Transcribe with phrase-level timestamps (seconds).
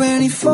[0.00, 0.50] 24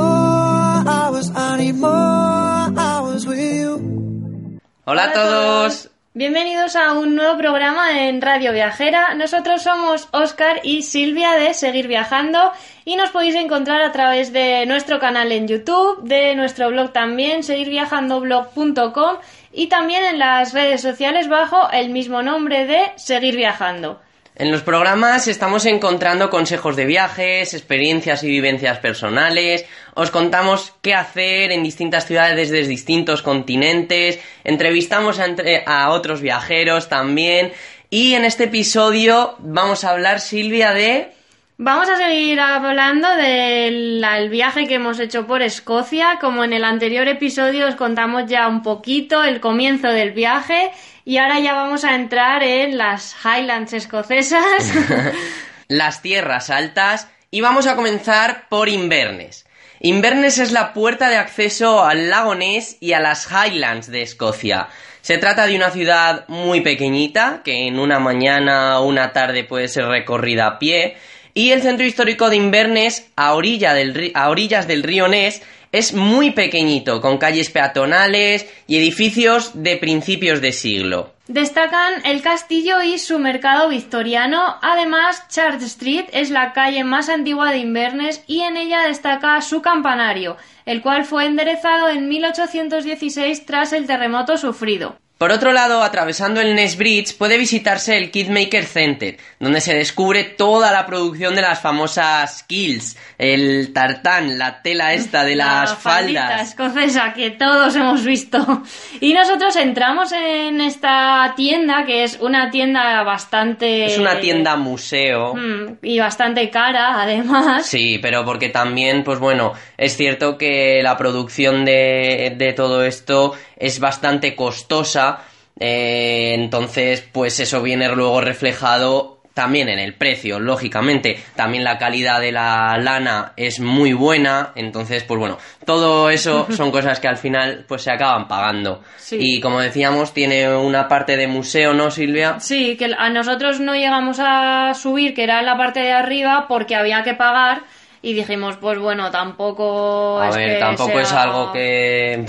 [0.88, 4.58] hours, I need more hours with you.
[4.84, 5.88] Hola a todos.
[6.14, 9.14] Bienvenidos a un nuevo programa en Radio Viajera.
[9.14, 12.50] Nosotros somos Oscar y Silvia de Seguir Viajando
[12.84, 17.44] y nos podéis encontrar a través de nuestro canal en YouTube, de nuestro blog también,
[17.44, 19.16] seguirviajandoblog.com
[19.52, 24.00] y también en las redes sociales bajo el mismo nombre de Seguir Viajando.
[24.38, 29.64] En los programas estamos encontrando consejos de viajes, experiencias y vivencias personales,
[29.94, 37.52] os contamos qué hacer en distintas ciudades desde distintos continentes, entrevistamos a, otros viajeros también.
[37.88, 41.12] Y en este episodio vamos a hablar, Silvia, de...
[41.56, 46.18] Vamos a seguir hablando del el viaje que hemos hecho por Escocia.
[46.20, 50.72] Como en el anterior episodio os contamos ya un poquito el comienzo del viaje
[51.06, 54.72] y ahora ya vamos a entrar en las Highlands escocesas.
[55.68, 59.46] las tierras altas y vamos a comenzar por Inverness.
[59.78, 64.66] Inverness es la puerta de acceso al lago Ness y a las Highlands de Escocia.
[65.00, 69.68] Se trata de una ciudad muy pequeñita que en una mañana o una tarde puede
[69.68, 70.96] ser recorrida a pie
[71.34, 75.40] y el centro histórico de Inverness a, a orillas del río Ness
[75.76, 81.12] es muy pequeñito con calles peatonales y edificios de principios de siglo.
[81.28, 84.56] Destacan el castillo y su mercado victoriano.
[84.62, 89.60] Además, Church Street es la calle más antigua de Inverness y en ella destaca su
[89.60, 94.96] campanario, el cual fue enderezado en 1816 tras el terremoto sufrido.
[95.18, 100.24] Por otro lado, atravesando el Ness Bridge puede visitarse el Kidmaker Center, donde se descubre
[100.24, 105.76] toda la producción de las famosas kills, el tartán, la tela esta de las la
[105.76, 106.48] faldas.
[106.50, 108.62] escocesa que todos hemos visto.
[109.00, 113.86] Y nosotros entramos en esta tienda, que es una tienda bastante...
[113.86, 115.34] Es una tienda museo.
[115.34, 117.64] Mm, Y bastante cara, además.
[117.66, 123.34] Sí, pero porque también, pues bueno, es cierto que la producción de, de todo esto
[123.56, 125.20] es bastante costosa,
[125.58, 131.22] eh, entonces pues eso viene luego reflejado también en el precio, lógicamente.
[131.34, 135.36] También la calidad de la lana es muy buena, entonces pues bueno,
[135.66, 138.82] todo eso son cosas que al final pues se acaban pagando.
[138.96, 139.18] Sí.
[139.20, 142.40] Y como decíamos, tiene una parte de museo, ¿no, Silvia?
[142.40, 146.46] Sí, que a nosotros no llegamos a subir, que era en la parte de arriba,
[146.48, 147.60] porque había que pagar.
[148.00, 150.18] Y dijimos, pues bueno, tampoco.
[150.20, 152.24] A es ver, que tampoco sea- es algo que,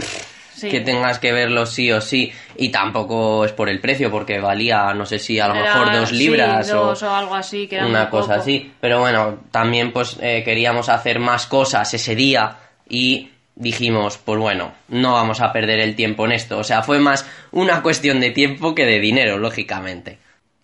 [0.58, 0.70] Sí.
[0.70, 2.32] que tengas que verlo sí o sí.
[2.56, 5.94] Y tampoco es por el precio, porque valía, no sé si a lo Era- mejor
[6.00, 8.42] dos sí, libras dos o o algo así, que era una cosa poco.
[8.42, 8.72] así.
[8.82, 12.58] Pero bueno, también pues eh, queríamos hacer más cosas ese día
[12.90, 16.58] y dijimos, pues bueno, no vamos a perder el tiempo en esto.
[16.60, 20.18] O sea, fue más una cuestión de tiempo que de dinero, lógicamente.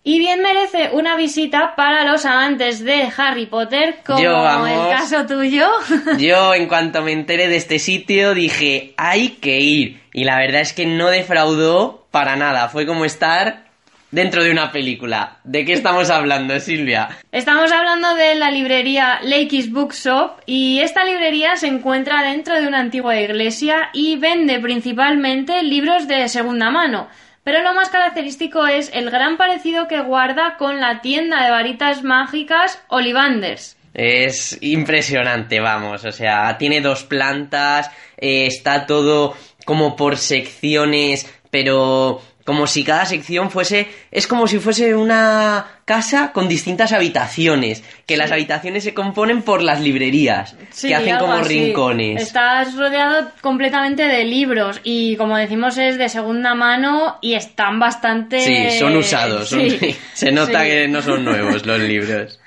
[0.06, 4.68] Y bien merece una visita para los amantes de Harry Potter, como Yo, vamos.
[4.68, 5.66] el caso tuyo.
[6.18, 10.02] Yo, en cuanto me enteré de este sitio, dije, hay que ir.
[10.12, 12.68] Y la verdad es que no defraudó para nada.
[12.68, 13.64] Fue como estar
[14.10, 15.38] dentro de una película.
[15.42, 17.08] ¿De qué estamos hablando, Silvia?
[17.32, 22.80] Estamos hablando de la librería Lakey's Bookshop y esta librería se encuentra dentro de una
[22.80, 27.08] antigua iglesia y vende principalmente libros de segunda mano.
[27.44, 32.02] Pero lo más característico es el gran parecido que guarda con la tienda de varitas
[32.02, 33.76] mágicas Ollivanders.
[33.92, 36.04] Es impresionante, vamos.
[36.04, 43.06] O sea, tiene dos plantas, eh, está todo como por secciones, pero como si cada
[43.06, 43.88] sección fuese...
[44.10, 49.62] Es como si fuese una casa con distintas habitaciones, que las habitaciones se componen por
[49.62, 51.48] las librerías, Sí, que hacen como así.
[51.66, 52.22] rincones.
[52.22, 58.40] Estás rodeado completamente de libros y como decimos es de segunda mano y están bastante...
[58.40, 59.48] Sí, son usados.
[59.48, 60.66] son- Sí, se nota sí.
[60.66, 62.38] que no son nuevos los libros.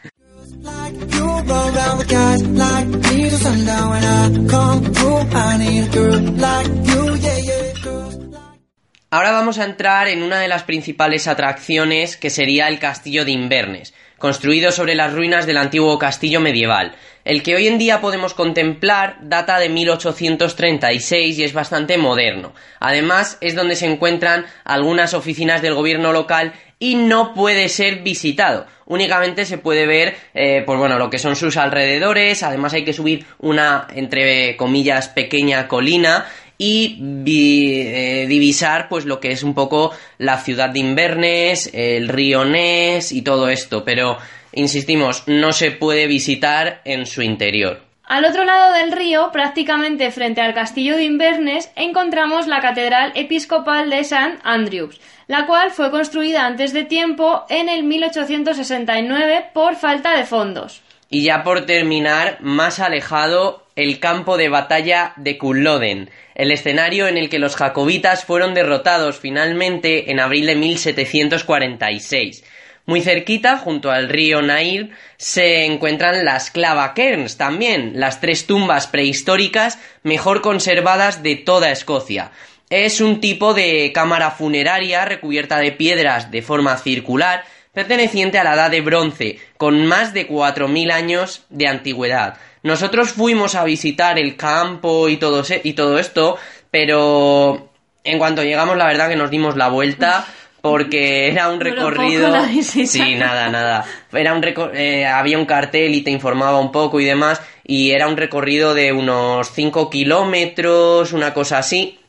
[9.09, 13.31] Ahora vamos a entrar en una de las principales atracciones que sería el castillo de
[13.31, 16.93] Inverness, construido sobre las ruinas del antiguo castillo medieval.
[17.23, 22.53] El que hoy en día podemos contemplar data de 1836 y es bastante moderno.
[22.81, 28.67] Además es donde se encuentran algunas oficinas del gobierno local y no puede ser visitado.
[28.85, 32.43] Únicamente se puede ver, eh, pues bueno, lo que son sus alrededores.
[32.43, 36.26] Además hay que subir una, entre comillas, pequeña colina
[36.57, 42.45] y eh, divisar pues lo que es un poco la ciudad de Inverness, el río
[42.45, 44.17] Ness y todo esto, pero
[44.53, 47.81] insistimos, no se puede visitar en su interior.
[48.07, 53.89] Al otro lado del río, prácticamente frente al castillo de Inverness, encontramos la Catedral Episcopal
[53.89, 54.39] de St.
[54.43, 60.81] Andrews, la cual fue construida antes de tiempo en el 1869 por falta de fondos.
[61.09, 67.17] Y ya por terminar, más alejado, el campo de batalla de Culloden, el escenario en
[67.17, 72.43] el que los jacobitas fueron derrotados finalmente en abril de 1746.
[72.87, 79.77] Muy cerquita, junto al río Nair, se encuentran las Clavacairns también, las tres tumbas prehistóricas
[80.03, 82.31] mejor conservadas de toda Escocia.
[82.69, 87.43] Es un tipo de cámara funeraria recubierta de piedras de forma circular,
[87.78, 92.40] perteneciente a la edad de bronce, con más de 4.000 años de antigüedad.
[92.64, 96.38] Nosotros fuimos a visitar el campo y todo, y todo esto,
[96.72, 97.70] pero
[98.03, 100.26] en cuanto llegamos la verdad que nos dimos la vuelta
[100.62, 102.34] porque era un recorrido
[102.64, 103.85] sí nada nada.
[104.12, 104.44] Era un
[104.74, 108.74] eh, había un cartel y te informaba un poco y demás y era un recorrido
[108.74, 112.00] de unos 5 kilómetros una cosa así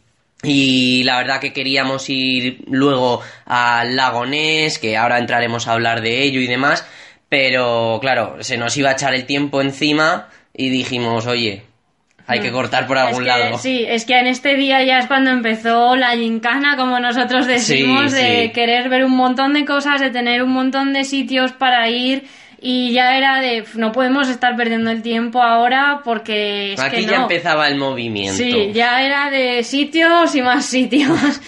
[0.43, 6.01] y la verdad que queríamos ir luego al lago Ness, que ahora entraremos a hablar
[6.01, 6.87] de ello y demás,
[7.29, 11.65] pero claro, se nos iba a echar el tiempo encima y dijimos, oye,
[12.29, 12.55] hay que mm.
[12.55, 13.59] cortar por algún lado.
[13.59, 18.13] Sí, es que en este día ya es cuando empezó la gincana, como nosotros decimos,
[18.13, 22.29] de querer ver un montón de cosas, de tener un montón de sitios para ir
[22.61, 27.23] y ya era de no podemos estar perdiendo el tiempo ahora porque es aquí ya
[27.23, 28.37] empezaba el movimiento.
[28.37, 31.41] Sí ya era de sitios y más sitios.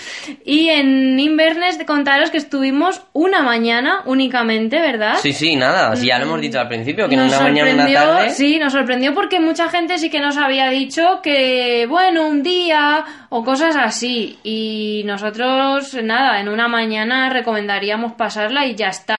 [0.45, 6.19] Y en Inverness de contaros que estuvimos una mañana únicamente verdad sí sí nada ya
[6.19, 8.31] lo hemos dicho al principio que en una mañana una tarde.
[8.31, 13.05] sí nos sorprendió porque mucha gente sí que nos había dicho que bueno un día
[13.31, 14.39] o cosas así.
[14.43, 19.17] Y nosotros nada en una mañana recomendaríamos pasarla y ya está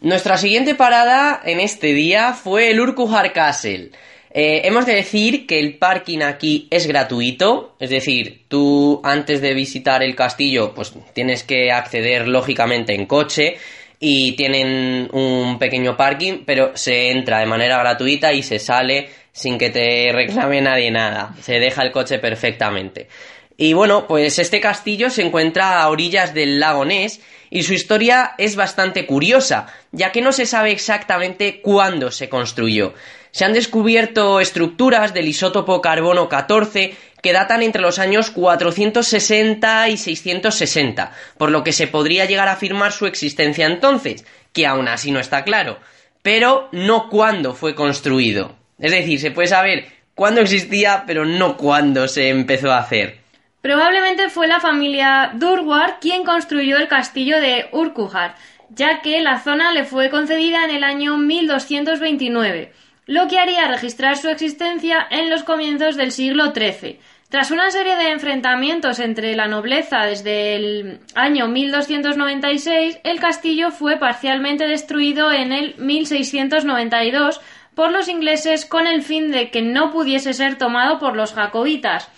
[0.00, 3.90] nuestra siguiente parada en este día fue el Urquhart Castle.
[4.30, 9.54] Eh, hemos de decir que el parking aquí es gratuito, es decir, tú antes de
[9.54, 13.56] visitar el castillo, pues tienes que acceder lógicamente en coche
[14.00, 19.58] y tienen un pequeño parking, pero se entra de manera gratuita y se sale sin
[19.58, 21.34] que te reclame nadie nada.
[21.40, 23.08] Se deja el coche perfectamente.
[23.56, 28.34] Y bueno, pues este castillo se encuentra a orillas del lago Ness y su historia
[28.38, 32.94] es bastante curiosa, ya que no se sabe exactamente cuándo se construyó.
[33.32, 39.96] Se han descubierto estructuras del isótopo carbono 14 que datan entre los años 460 y
[39.96, 45.10] 660, por lo que se podría llegar a afirmar su existencia entonces, que aún así
[45.10, 45.78] no está claro,
[46.22, 48.56] pero no cuándo fue construido.
[48.78, 53.18] Es decir, se puede saber cuándo existía, pero no cuándo se empezó a hacer.
[53.60, 58.36] Probablemente fue la familia Durward quien construyó el castillo de Urquhart,
[58.70, 62.72] ya que la zona le fue concedida en el año 1229,
[63.08, 67.00] lo que haría registrar su existencia en los comienzos del siglo XIII.
[67.30, 73.96] Tras una serie de enfrentamientos entre la nobleza desde el año 1296, el castillo fue
[73.96, 77.40] parcialmente destruido en el 1692
[77.74, 82.10] por los ingleses con el fin de que no pudiese ser tomado por los jacobitas.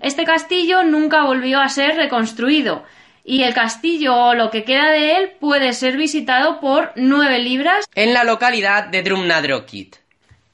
[0.00, 2.84] Este castillo nunca volvió a ser reconstruido
[3.24, 7.84] y el castillo o lo que queda de él puede ser visitado por nueve libras
[7.96, 10.05] en la localidad de Drumnadrochit.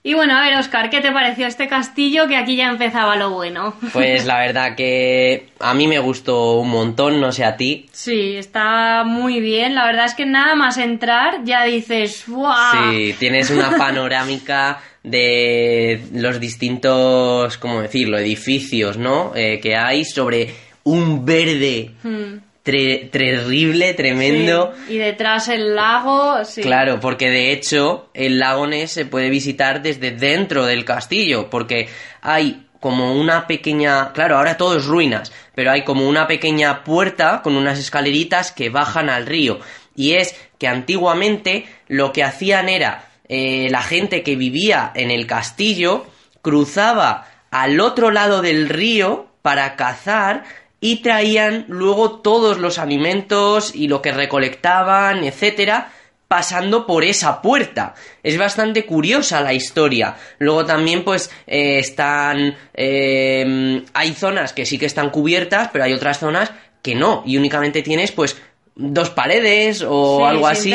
[0.05, 2.27] Y bueno, a ver, Oscar, ¿qué te pareció este castillo?
[2.27, 3.75] Que aquí ya empezaba lo bueno.
[3.93, 7.87] Pues la verdad que a mí me gustó un montón, no sé a ti.
[7.93, 9.77] Sí, está muy bien.
[9.77, 12.53] La verdad es que nada más entrar ya dices, ¡wow!
[12.91, 19.33] Sí, tienes una panorámica de los distintos, ¿cómo decirlo?, edificios, ¿no?
[19.37, 21.93] Eh, que hay sobre un verde.
[22.03, 24.73] Hmm terrible, tremendo.
[24.89, 26.63] Y detrás el lago, sí.
[26.63, 31.89] Claro, porque de hecho el lago Ness se puede visitar desde dentro del castillo, porque
[32.21, 37.41] hay como una pequeña, claro, ahora todo es ruinas, pero hay como una pequeña puerta
[37.43, 39.61] con unas escaleritas que bajan al río.
[39.95, 45.27] Y es que antiguamente lo que hacían era eh, la gente que vivía en el
[45.27, 46.07] castillo
[46.43, 50.45] cruzaba al otro lado del río para cazar
[50.83, 55.93] y traían luego todos los alimentos y lo que recolectaban, etcétera,
[56.27, 57.95] pasando por esa puerta.
[58.25, 60.17] Es bastante curiosa la historia.
[60.41, 62.57] Luego también, pues, eh, están.
[62.75, 66.51] Eh, hay zonas que sí que están cubiertas, pero hay otras zonas
[66.83, 67.23] que no.
[67.25, 68.43] Y únicamente tienes, pues,
[68.75, 70.75] dos paredes o algo así.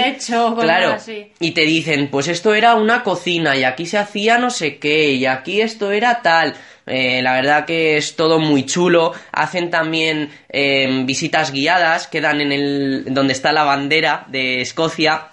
[0.60, 0.98] claro.
[1.40, 5.12] Y te dicen, pues esto era una cocina y aquí se hacía no sé qué
[5.14, 6.56] y aquí esto era tal.
[6.86, 9.14] Eh, la verdad que es todo muy chulo.
[9.32, 15.28] Hacen también em, visitas guiadas, quedan en el donde está la bandera de Escocia,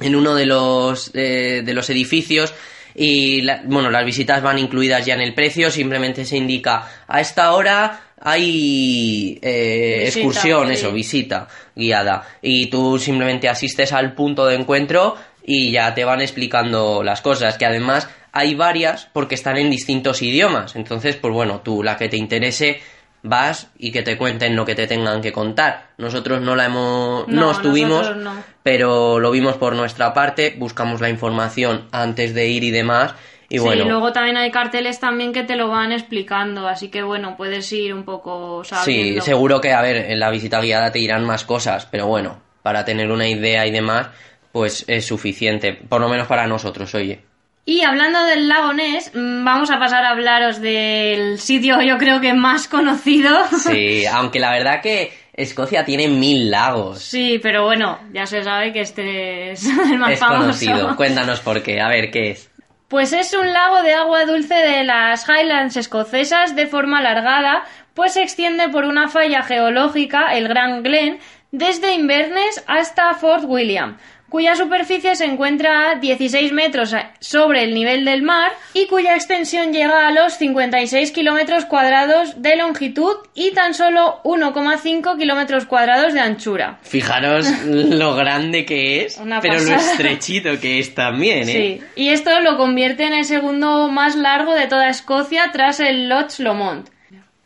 [0.00, 2.52] en uno de los, eh, de los edificios.
[2.96, 7.20] Y la- bueno, las visitas van incluidas ya en el precio, simplemente se indica a
[7.20, 10.72] esta hora hay eh, Visita, excursión, sí.
[10.74, 16.20] eso, visita guiada y tú simplemente asistes al punto de encuentro y ya te van
[16.20, 21.60] explicando las cosas, que además hay varias porque están en distintos idiomas, entonces pues bueno,
[21.62, 22.80] tú la que te interese
[23.28, 25.90] vas y que te cuenten lo que te tengan que contar.
[25.98, 28.32] Nosotros no la hemos no, No, estuvimos, no.
[28.62, 33.14] pero lo vimos por nuestra parte, buscamos la información antes de ir y demás
[33.48, 37.02] y sí, bueno, luego también hay carteles también que te lo van explicando, así que
[37.02, 39.22] bueno, puedes ir un poco sí, sabiendo.
[39.22, 42.84] seguro que a ver, en la visita guiada te dirán más cosas, pero bueno, para
[42.84, 44.08] tener una idea y demás,
[44.50, 47.20] pues es suficiente, por lo menos para nosotros, oye.
[47.68, 52.20] Y hablando del lago Ness, mm, vamos a pasar a hablaros del sitio yo creo
[52.20, 53.44] que más conocido.
[53.58, 57.02] Sí, aunque la verdad que Escocia tiene mil lagos.
[57.02, 60.40] Sí, pero bueno, ya se sabe que este es el más es famoso.
[60.42, 60.96] conocido.
[60.96, 62.50] Cuéntanos por qué, a ver qué es.
[62.86, 68.12] Pues es un lago de agua dulce de las Highlands escocesas de forma alargada, pues
[68.12, 71.18] se extiende por una falla geológica, el Grand Glen,
[71.50, 73.96] desde Inverness hasta Fort William,
[74.28, 79.72] cuya superficie se encuentra a 16 metros sobre el nivel del mar y cuya extensión
[79.72, 86.20] llega a los 56 kilómetros cuadrados de longitud y tan solo 1,5 kilómetros cuadrados de
[86.20, 86.78] anchura.
[86.82, 91.52] Fijaros lo grande que es, Una pero lo estrechito que es también, ¿eh?
[91.52, 96.08] Sí, y esto lo convierte en el segundo más largo de toda Escocia tras el
[96.08, 96.95] Loch Lomond.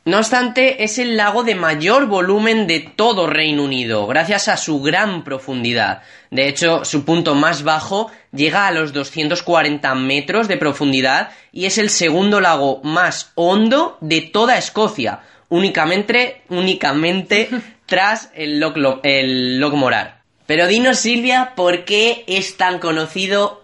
[0.07, 4.81] No obstante, es el lago de mayor volumen de todo Reino Unido, gracias a su
[4.81, 6.03] gran profundidad.
[6.31, 11.77] De hecho, su punto más bajo llega a los 240 metros de profundidad y es
[11.77, 17.51] el segundo lago más hondo de toda Escocia, únicamente, únicamente
[17.87, 20.23] tras el Loch, Lo- el Loch Morar.
[20.47, 23.60] Pero dinos, Silvia, ¿por qué es tan conocido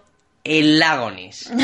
[0.47, 1.51] el lago Ness?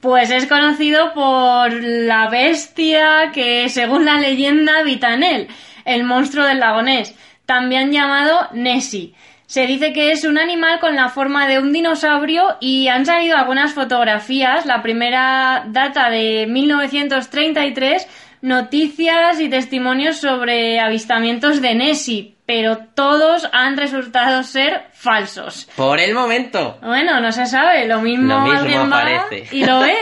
[0.00, 5.48] Pues es conocido por la bestia que, según la leyenda, habita en él,
[5.84, 7.14] el monstruo del lago Ness,
[7.46, 9.14] también llamado Nessie.
[9.46, 13.34] Se dice que es un animal con la forma de un dinosaurio y han salido
[13.36, 14.66] algunas fotografías.
[14.66, 18.06] La primera data de 1933,
[18.42, 25.68] noticias y testimonios sobre avistamientos de Nessie, pero todos han resultado ser falsos.
[25.76, 26.78] Por el momento.
[26.82, 29.44] Bueno, no se sabe, lo mismo, Lo mismo alguien aparece.
[29.52, 29.94] y lo ve.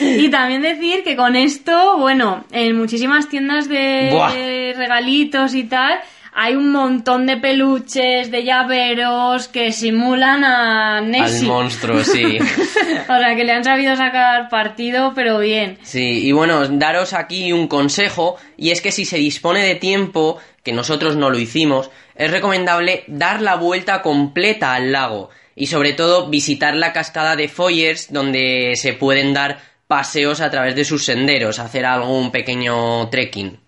[0.00, 4.30] y también decir que con esto, bueno, en muchísimas tiendas de Buah.
[4.76, 6.00] regalitos y tal,
[6.34, 11.46] hay un montón de peluches, de llaveros que simulan a Al Nessie.
[11.46, 12.38] monstruo, sí.
[13.08, 15.78] o sea, que le han sabido sacar partido, pero bien.
[15.82, 20.38] Sí, y bueno, daros aquí un consejo, y es que si se dispone de tiempo,
[20.62, 25.92] que nosotros no lo hicimos, es recomendable dar la vuelta completa al lago, y sobre
[25.92, 31.04] todo visitar la cascada de Foyers, donde se pueden dar paseos a través de sus
[31.04, 33.61] senderos, hacer algún pequeño trekking.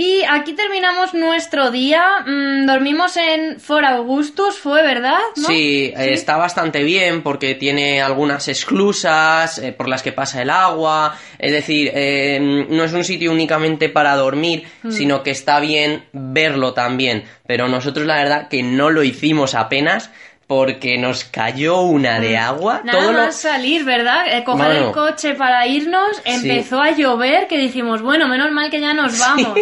[0.00, 2.20] Y aquí terminamos nuestro día.
[2.24, 5.48] Mm, dormimos en For Augustus, fue verdad, ¿no?
[5.48, 10.50] Sí, eh, está bastante bien porque tiene algunas esclusas eh, por las que pasa el
[10.50, 11.16] agua.
[11.38, 12.38] Es decir, eh,
[12.70, 14.92] no es un sitio únicamente para dormir, Mm.
[14.92, 17.24] sino que está bien verlo también.
[17.48, 20.10] Pero nosotros la verdad que no lo hicimos apenas
[20.46, 22.82] porque nos cayó una de agua.
[22.82, 22.86] Mm.
[22.86, 24.26] Nada todo lo- más salir, ¿verdad?
[24.32, 24.86] Eh, coger Mano.
[24.88, 29.18] el coche para irnos, empezó a llover que dijimos, bueno, menos mal que ya nos
[29.18, 29.58] vamos.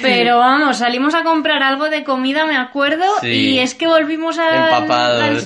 [0.00, 3.28] Pero vamos, salimos a comprar algo de comida, me acuerdo, Sí.
[3.28, 4.80] y es que volvimos a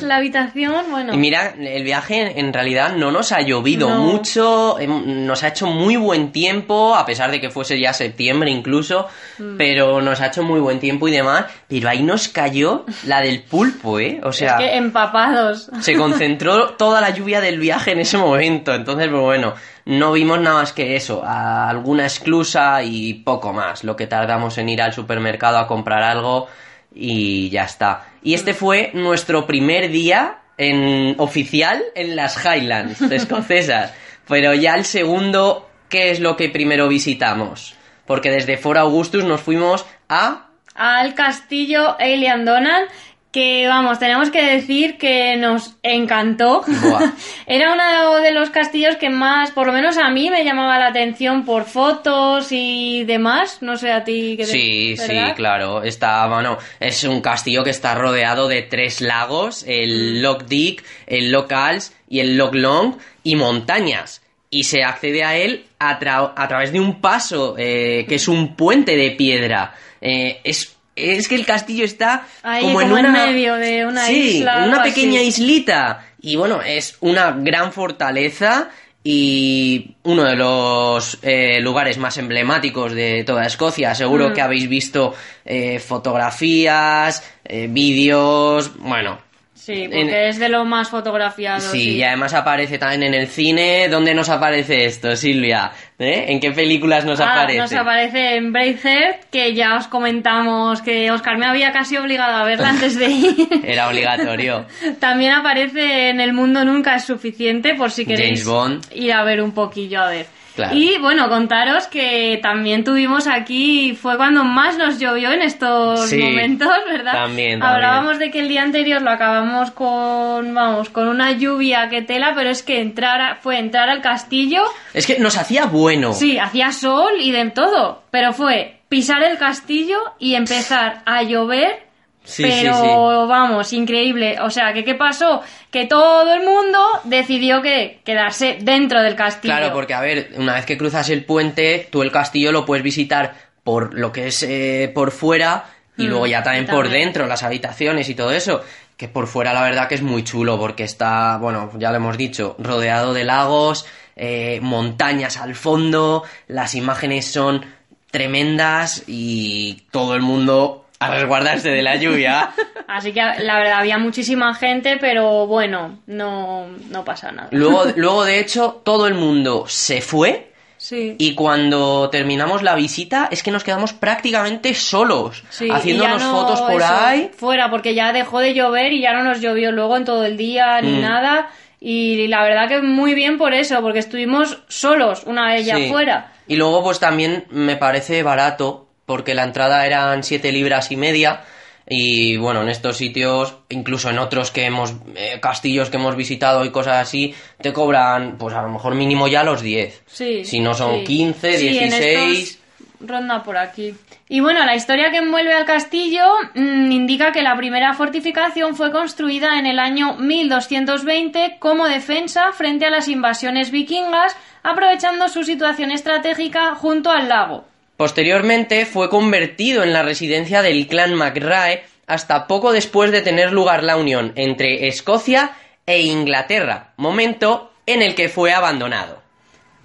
[0.03, 1.15] la habitación, bueno.
[1.15, 4.01] Y mira, el viaje en realidad no nos ha llovido No.
[4.03, 8.51] mucho, em, nos ha hecho muy buen tiempo, a pesar de que fuese ya septiembre
[8.51, 9.57] incluso, Mm.
[9.57, 13.43] pero nos ha hecho muy buen tiempo y demás, pero ahí nos cayó la del
[13.43, 14.21] pulpo, ¿eh?
[14.23, 15.71] O sea, es que empapados.
[15.81, 19.55] se concentró toda la lluvia del viaje en ese momento, entonces, pues bueno,
[19.87, 24.59] no vimos nada más que eso, a- alguna esclusa y poco más, lo que tardamos
[24.59, 26.47] en ir al supermercado a comprar algo
[26.95, 28.05] y ya está.
[28.23, 33.93] Y este fue nuestro primer día en oficial en las Highlands escocesas,
[34.29, 37.75] pero ya el segundo, ¿qué es lo que primero visitamos?
[38.07, 42.89] Porque desde Fort Augustus nos fuimos a Al castillo Alien Donald,
[43.37, 46.63] que vamos, tenemos que decir que nos encantó.
[46.67, 47.13] Buah.
[47.47, 50.87] Era uno de los castillos que más, por lo menos a mí, me llamaba la
[50.87, 53.59] atención por fotos y demás.
[53.61, 55.83] No sé a ti qué te- Sí, sí, claro.
[55.83, 59.71] Está, bueno, es un castillo que está rodeado de tres lagos, Mm.
[59.71, 64.23] el Loch Dick, el Loch Alls y el Loch Long, y montañas.
[64.49, 68.29] Y se accede a él a, tra- a través de un paso, eh, que es
[68.29, 69.75] un puente de piedra.
[70.01, 73.27] Eh, es, es que el castillo está Ahí, como, en como en una...
[73.27, 75.29] medio de una sí, isla, una pequeña así.
[75.29, 76.05] islita.
[76.21, 78.71] Y bueno, es una gran fortaleza
[79.05, 83.95] y uno de los eh, lugares más emblemáticos de toda Escocia.
[83.95, 84.33] Seguro Mm.
[84.33, 89.19] que habéis visto eh, fotografías, eh, vídeos, bueno.
[89.57, 91.61] Sí, porque En- es de lo más fotografiado.
[91.61, 91.91] Sí, sí.
[91.97, 93.89] y además aparece también en el cine.
[93.89, 95.73] ¿Dónde nos aparece esto, Silvia?
[95.99, 96.27] ¿Eh?
[96.29, 97.59] ¿En qué películas nos Ah, aparece?
[97.59, 102.45] nos aparece en Braveheart, que ya os comentamos que Oscar me había casi obligado a
[102.45, 103.49] verla antes de ir.
[103.65, 104.67] Era obligatorio.
[105.01, 108.85] También aparece en El Mundo Nunca es Suficiente, por si queréis James Bond.
[108.95, 110.27] ir a ver un poquillo a ver.
[110.57, 110.75] Claro.
[110.75, 116.19] Y bueno, contaros que también tuvimos aquí, fue cuando más nos llovió en estos Sí,
[116.19, 117.13] momentos, ¿verdad?
[117.13, 117.63] también, también.
[117.63, 122.33] Hablábamos de que el día anterior lo acabamos con, vamos, con una lluvia que tela,
[122.35, 124.63] pero es que entrar a- fue entrar al castillo
[124.95, 126.13] Es que nos hacía bueno.
[126.15, 131.86] Sí, hacía sol y de todo, pero fue pisar el castillo y empezar a llover,
[132.27, 132.89] Sí, pero sí, sí.
[132.89, 134.37] vamos, increíble.
[134.43, 135.43] O sea, que qué pasó?
[135.71, 139.55] Que todo el mundo decidió que quedarse dentro del castillo.
[139.55, 142.83] Claro, porque a ver, una vez que cruzas el puente, tú el castillo lo puedes
[142.83, 145.65] visitar por lo que es eh, por fuera
[145.97, 148.63] y Mm, luego ya también por dentro, las habitaciones y todo eso.
[148.97, 152.17] Que por fuera la verdad que es muy chulo porque está, bueno, ya lo hemos
[152.17, 157.65] dicho, rodeado de lagos, eh, montañas al fondo, las imágenes son
[158.11, 162.51] tremendas y todo el mundo a resguardarse de la lluvia.
[162.89, 167.49] Así que la verdad había muchísima gente, pero bueno, no, no pasa nada.
[167.53, 171.17] luego, luego, de hecho, todo el mundo se fue Sí.
[171.19, 176.61] Y cuando terminamos la visita es que nos quedamos prácticamente solos, Sí, haciéndonos no, fotos
[176.61, 177.31] por ahí.
[177.35, 180.37] Fuera, porque ya dejó de llover y ya no nos llovió luego en todo el
[180.37, 181.01] día ni Mm.
[181.01, 181.49] nada.
[181.81, 185.89] Y la verdad que muy bien por eso, porque estuvimos solos una vez ya Sí.
[185.89, 186.33] fuera.
[186.47, 191.45] Y luego pues también me parece barato, porque la entrada eran 7 libras y media.
[191.89, 196.65] Y bueno, en estos sitios, incluso en otros que hemos, eh, castillos que hemos visitado
[196.65, 197.33] y cosas así,
[197.63, 200.03] te cobran pues a lo mejor mínimo ya los 10.
[200.07, 200.45] Sí.
[200.45, 201.05] Si no son sí.
[201.05, 202.39] 15, Sí, en 16.
[202.39, 202.67] estos
[203.01, 203.95] ronda por aquí.
[204.29, 208.91] Y bueno, la historia que envuelve al castillo mm, indica que la primera fortificación fue
[208.91, 215.91] construida en el año 1220 como defensa frente a las invasiones vikingas, aprovechando su situación
[215.91, 217.65] estratégica junto al lago.
[217.97, 223.83] Posteriormente fue convertido en la residencia del clan MacRae hasta poco después de tener lugar
[223.83, 225.53] la unión entre Escocia
[225.87, 229.23] e Inglaterra, momento en el que fue abandonado.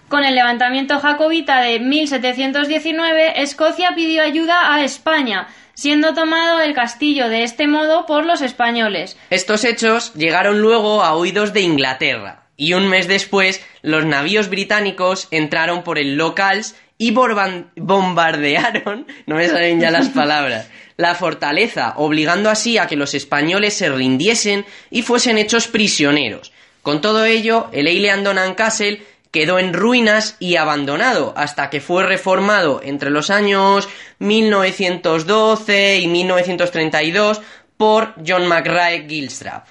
[0.09, 7.29] Con el levantamiento jacobita de 1719, Escocia pidió ayuda a España, siendo tomado el castillo
[7.29, 9.17] de este modo por los españoles.
[9.29, 15.29] Estos hechos llegaron luego a oídos de Inglaterra, y un mes después los navíos británicos
[15.31, 22.51] entraron por el Locals y bombardearon, no me salen ya las palabras, la fortaleza, obligando
[22.51, 26.53] así a que los españoles se rindiesen y fuesen hechos prisioneros.
[26.83, 32.05] Con todo ello, el Eilean Donan Castle quedó en ruinas y abandonado hasta que fue
[32.05, 37.41] reformado entre los años 1912 y 1932
[37.77, 39.65] por John McRae Gilstrap.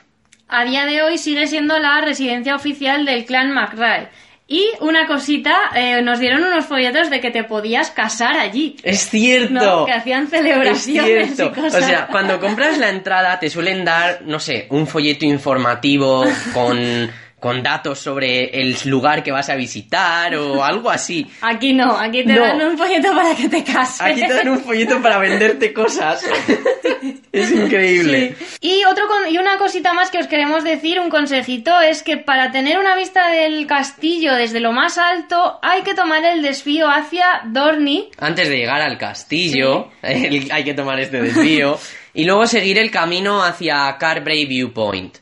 [0.48, 4.08] A día de hoy sigue siendo la residencia oficial del clan McRae.
[4.52, 8.74] Y una cosita, eh, nos dieron unos folletos de que te podías casar allí.
[8.82, 9.54] Es cierto.
[9.54, 9.86] ¿no?
[9.86, 11.52] Que hacían Es celebraciones cierto.
[11.56, 11.84] y cosas.
[11.84, 16.76] O sea, cuando compras la entrada te suelen dar, no sé, un folleto informativo con,
[17.40, 21.26] con datos sobre el lugar que vas a visitar o algo así.
[21.40, 22.42] Aquí no, aquí te No.
[22.42, 24.00] dan un folleto para que te cases.
[24.00, 26.22] Aquí te dan un folleto para venderte cosas.
[27.32, 28.34] es increíble.
[28.38, 28.58] Sí.
[28.80, 32.50] Y, otro y una cosita más que os queremos decir, un consejito, es que para
[32.50, 37.42] tener una vista del castillo desde lo más alto hay que tomar el desvío hacia
[37.46, 38.10] Dorney.
[38.18, 41.78] Antes de llegar al castillo, el- hay que tomar este desvío
[42.12, 45.16] y luego seguir el camino hacia Carbray Viewpoint.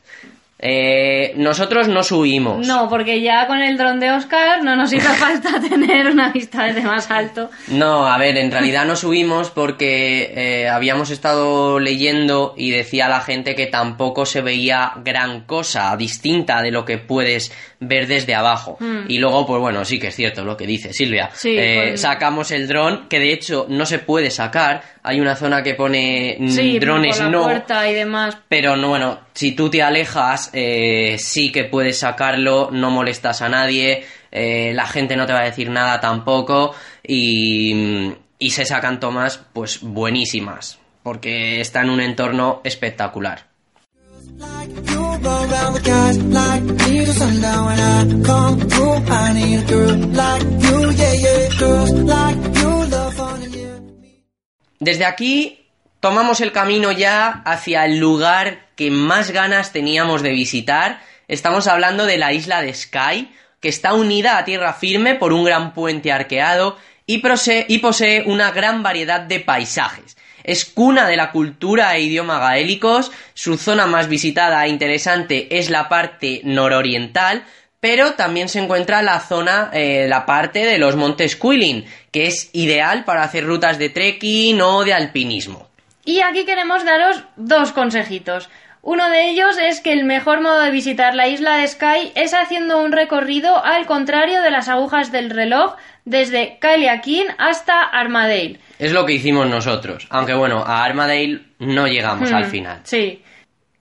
[0.61, 2.67] Eh, nosotros no subimos.
[2.67, 6.65] No, porque ya con el dron de Oscar no nos hizo falta tener una vista
[6.65, 7.49] desde más alto.
[7.69, 13.21] No, a ver, en realidad no subimos porque eh, habíamos estado leyendo y decía la
[13.21, 18.77] gente que tampoco se veía gran cosa distinta de lo que puedes ver desde abajo.
[18.79, 19.05] Hmm.
[19.07, 21.29] Y luego, pues bueno, sí que es cierto lo que dice Silvia.
[21.33, 24.81] Sí, Eh, pues- Sacamos el dron, que de hecho no se puede sacar.
[25.03, 27.43] Hay una zona que pone mm, Sí, drones la no.
[27.43, 28.37] puerta y demás.
[28.49, 33.49] Pero no, bueno, si tú te alejas, eh, sí que puedes sacarlo, no molestas a
[33.49, 38.99] nadie, eh, la gente no te va a decir nada tampoco y, y se sacan
[38.99, 43.48] tomas pues buenísimas, porque está en un entorno espectacular.
[54.79, 55.67] Desde aquí
[55.99, 61.01] tomamos el camino ya hacia el lugar que más ganas teníamos de visitar.
[61.27, 65.43] Estamos hablando de la isla de Skye, que está unida a tierra firme por un
[65.43, 70.15] gran puente arqueado y posee una gran variedad de paisajes.
[70.49, 75.69] Es cuna de la cultura e idioma gaélicos, su zona más visitada e interesante es
[75.69, 77.43] la parte nororiental,
[77.79, 82.49] pero también se encuentra la zona, eh, la parte de los montes Quilin, que es
[82.53, 85.69] ideal para hacer rutas de trekking o de alpinismo.
[86.03, 88.49] Y aquí queremos daros dos consejitos.
[88.81, 92.33] Uno de ellos es que el mejor modo de visitar la isla de Skye es
[92.33, 95.75] haciendo un recorrido al contrario de las agujas del reloj
[96.09, 98.59] desde Cailiaquín hasta Armadale.
[98.79, 102.79] Es lo que hicimos nosotros, aunque bueno, a Armadale no llegamos al Hmm, final.
[102.83, 103.21] Sí.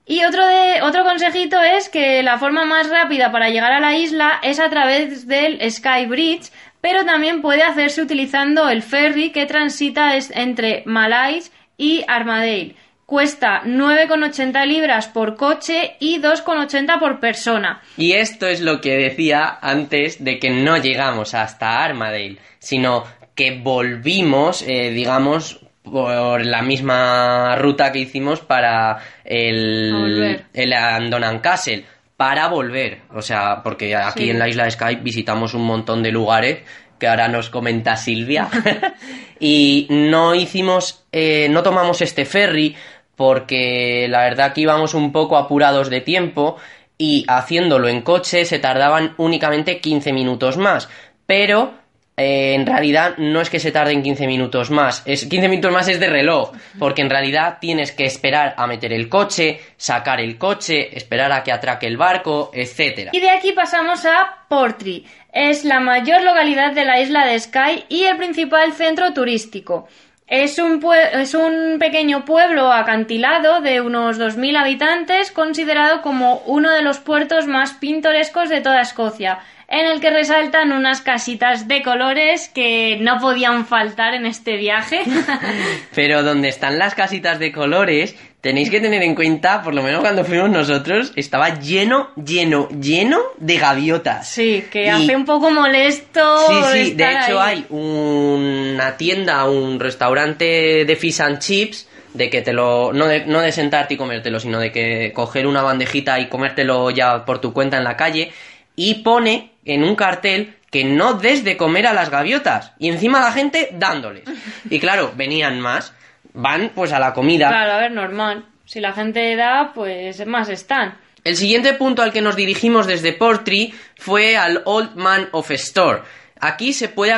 [0.06, 3.94] Y otro, de, otro consejito es que la forma más rápida para llegar a la
[3.96, 9.46] isla es a través del Sky Bridge, pero también puede hacerse utilizando el ferry que
[9.46, 12.74] transita entre Malais y Armadale.
[13.08, 17.80] Cuesta 9,80 libras por coche y 2,80 por persona.
[17.96, 23.58] Y esto es lo que decía antes de que no llegamos hasta Armadale, sino que
[23.62, 31.86] volvimos, eh, digamos, por la misma ruta que hicimos para el, el Andonan Castle.
[32.14, 34.30] Para volver, o sea, porque aquí Sí.
[34.30, 36.58] en la isla de Skype visitamos un montón de lugares
[36.98, 38.48] que ahora nos comenta Silvia.
[39.40, 42.76] y no hicimos, eh, no tomamos este ferry
[43.18, 46.57] porque la verdad que íbamos un poco apurados de tiempo
[46.96, 50.88] y haciéndolo en coche se tardaban únicamente 15 minutos más.
[51.26, 51.74] Pero
[52.16, 55.88] eh, en realidad no es que se tarden 15 minutos más, es 15 minutos más
[55.88, 60.38] es de reloj, porque en realidad tienes que esperar a meter el coche, sacar el
[60.38, 63.11] coche, esperar a que atraque el barco, etcétera.
[63.12, 65.02] Y de aquí pasamos a Portree.
[65.33, 69.88] Es la mayor localidad de la isla de Skye y el principal centro turístico.
[70.28, 76.82] Es un, es un pequeño pueblo acantilado de unos 2.000 habitantes, considerado como uno de
[76.82, 79.38] los puertos más pintorescos de toda Escocia,
[79.68, 85.00] en el que resaltan unas casitas de colores que no podían faltar en este viaje.
[85.94, 88.14] Pero donde están las casitas de colores,
[88.48, 93.18] tenéis que tener en cuenta, por lo menos cuando fuimos nosotros, estaba lleno, lleno, lleno
[93.37, 94.26] de gaviotas.
[94.26, 96.38] sí, que Y- hace un poco molesto.
[96.48, 97.58] Sí, sí, de hecho ahí.
[97.58, 103.26] hay una tienda, un restaurante de fish and chips, de que te lo, no de,
[103.26, 107.38] no de sentarte y comértelo, sino de que coger una bandejita y comértelo ya por
[107.42, 108.32] tu cuenta en la calle,
[108.76, 113.20] y pone en un cartel que no des de comer a las gaviotas, y encima
[113.20, 114.24] la gente dándoles.
[114.70, 115.92] Y claro, venían más,
[116.38, 117.48] van pues a la comida.
[117.48, 118.46] Claro, a ver, normal.
[118.64, 120.96] Si la gente da, pues más están.
[121.24, 126.03] El siguiente punto al que nos dirigimos desde Portree fue al Old Man of Store.
[126.40, 127.12] Aquí se puede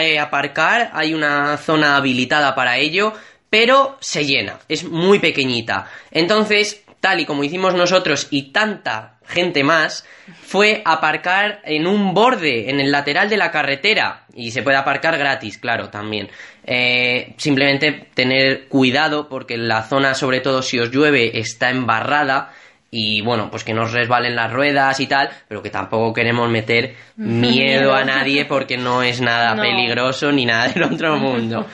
[0.00, 3.12] eh, aparcar, hay una zona habilitada para ello,
[3.50, 5.90] pero se llena, es muy pequeñita.
[6.10, 10.06] Entonces, tal y como hicimos nosotros y tanta gente más,
[10.42, 15.18] fue aparcar en un borde, en el lateral de la carretera, y se puede aparcar
[15.18, 16.28] gratis, claro, también.
[16.64, 22.52] Eh, simplemente tener cuidado porque la zona, sobre todo si os llueve, está embarrada
[22.94, 26.48] y bueno, pues que no os resbalen las ruedas y tal, pero que tampoco queremos
[26.50, 29.62] meter miedo a nadie porque no es nada No.
[29.62, 31.66] peligroso ni nada del otro mundo.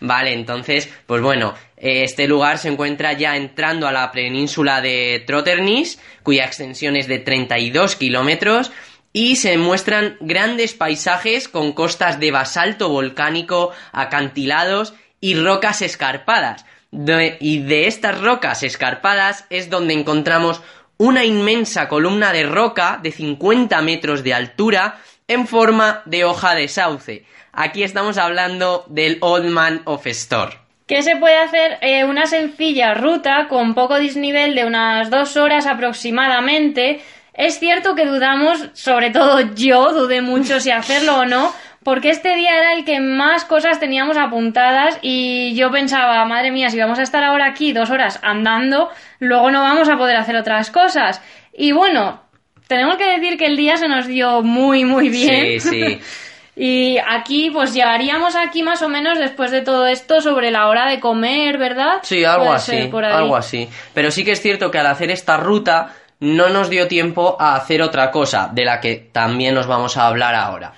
[0.00, 5.98] Vale, entonces, pues bueno, este lugar se encuentra ya entrando a la península de Trotternis,
[6.22, 8.72] cuya extensión es de 32 kilómetros,
[9.12, 16.66] y se muestran grandes paisajes con costas de basalto volcánico, acantilados y rocas escarpadas.
[17.40, 20.62] Y de estas rocas escarpadas es donde encontramos
[20.96, 26.68] una inmensa columna de roca de 50 metros de altura en forma de hoja de
[26.68, 27.24] sauce.
[27.52, 30.67] Aquí estamos hablando del Old Man of Store.
[30.88, 35.66] Que se puede hacer eh, una sencilla ruta con poco desnivel de unas dos horas
[35.66, 37.00] aproximadamente.
[37.34, 41.52] Es cierto que dudamos, sobre todo yo, dudé mucho si hacerlo o no,
[41.84, 46.70] porque este día era el que más cosas teníamos apuntadas y yo pensaba, madre mía,
[46.70, 50.36] si vamos a estar ahora aquí dos horas andando, luego no vamos a poder hacer
[50.36, 51.22] otras cosas.
[51.56, 52.20] Y bueno,
[52.66, 55.60] tenemos que decir que el día se nos dio muy, muy bien.
[55.60, 56.00] Sí, sí.
[56.60, 60.90] Y aquí, pues llegaríamos aquí más o menos después de todo esto sobre la hora
[60.90, 62.00] de comer, ¿verdad?
[62.02, 63.68] Sí, algo así, algo así.
[63.94, 67.54] Pero sí que es cierto que al hacer esta ruta no nos dio tiempo a
[67.54, 70.72] hacer otra cosa, de la que también nos vamos a hablar ahora.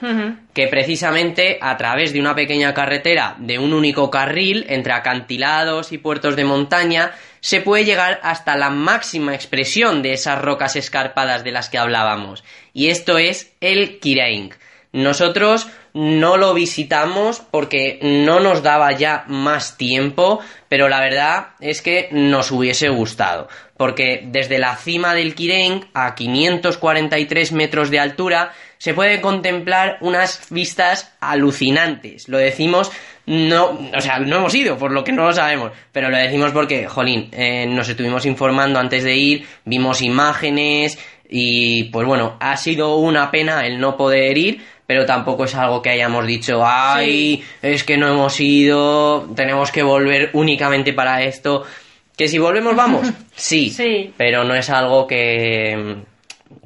[0.53, 5.99] Que precisamente a través de una pequeña carretera de un único carril entre acantilados y
[5.99, 11.53] puertos de montaña se puede llegar hasta la máxima expresión de esas rocas escarpadas de
[11.53, 12.45] las que hablábamos.
[12.75, 14.53] Y esto es el Kiraing.
[14.93, 21.81] Nosotros no lo visitamos porque no nos daba ya más tiempo, pero la verdad es
[21.81, 28.53] que nos hubiese gustado, porque desde la cima del Kiren a 543 metros de altura
[28.79, 32.29] se puede contemplar unas vistas alucinantes.
[32.29, 32.91] Lo decimos
[33.27, 36.51] no, o sea, no hemos ido, por lo que no lo sabemos, pero lo decimos
[36.51, 40.99] porque, jolín, eh, nos estuvimos informando antes de ir, vimos imágenes
[41.29, 45.81] y pues bueno, ha sido una pena el no poder ir, pero tampoco es algo
[45.81, 51.63] que hayamos dicho, ay, es que no hemos ido, tenemos que volver únicamente para esto.
[52.17, 54.13] Que si volvemos vamos, sí, Sí.
[54.17, 55.95] pero no es algo que,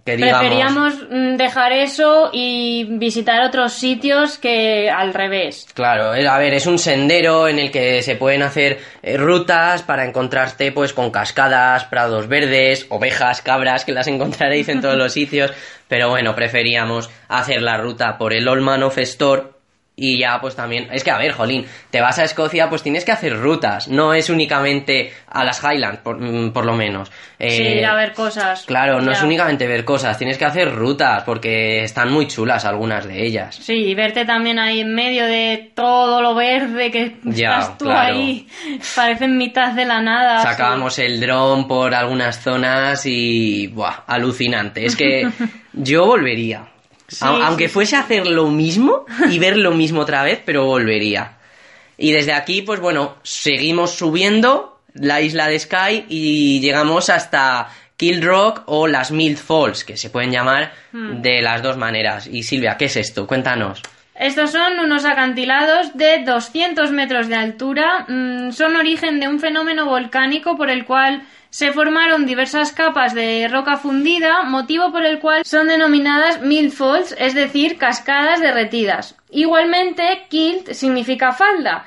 [0.05, 0.41] que digamos...
[0.41, 5.67] Preferíamos mm, dejar eso y visitar otros sitios que al revés.
[5.75, 9.83] Claro, eh, a ver, es un sendero en el que se pueden hacer eh, rutas
[9.83, 15.13] para encontrarte pues con cascadas, prados verdes, ovejas, cabras, que las encontraréis en todos los
[15.13, 15.53] sitios,
[15.89, 19.54] pero bueno, preferíamos hacer la ruta por el Old Man of Store
[19.97, 23.05] y ya pues también, es que a ver, Jolín, te vas a Escocia pues tienes
[23.05, 27.09] que hacer rutas, no es únicamente a las Highlands, por, mm, por lo menos.
[27.39, 28.65] sí, Eh, ir a ver cosas.
[28.67, 29.19] Claro, no Ya.
[29.19, 33.55] es únicamente ver cosas, tienes que hacer rutas porque están muy chulas algunas de ellas.
[33.55, 37.85] Sí, y verte también ahí en medio de todo lo verde que Ya, estás tú
[37.85, 38.17] claro.
[38.17, 38.49] ahí.
[38.97, 40.39] Parece en mitad de la nada.
[40.41, 40.49] sí.
[40.49, 43.69] Sacábamos el dron por algunas zonas y.
[43.69, 44.03] ¡Buah!
[44.09, 44.85] Alucinante.
[44.87, 45.29] Es que
[45.73, 46.65] yo volvería.
[47.09, 47.75] Sí, Aunque sí.
[47.75, 51.33] fuese a hacer lo mismo y ver lo mismo otra vez, pero volvería.
[51.97, 58.23] Y desde aquí, pues bueno, seguimos subiendo la isla de Sky y llegamos hasta Kill
[58.23, 61.21] Rock o las Mild Falls, que se pueden llamar Hmm.
[61.23, 62.27] de las dos maneras.
[62.27, 63.27] Y Silvia, ¿qué es esto?
[63.27, 63.83] Cuéntanos.
[64.17, 68.07] Estos son unos acantilados de 200 metros de altura.
[68.09, 71.23] mm, son origen de un fenómeno volcánico por el cual
[71.55, 77.33] se formaron diversas capas de roca fundida, motivo por el cual son denominadas milfolds, es
[77.33, 79.15] decir, cascadas derretidas.
[79.31, 81.85] Igualmente, kilt significa falda.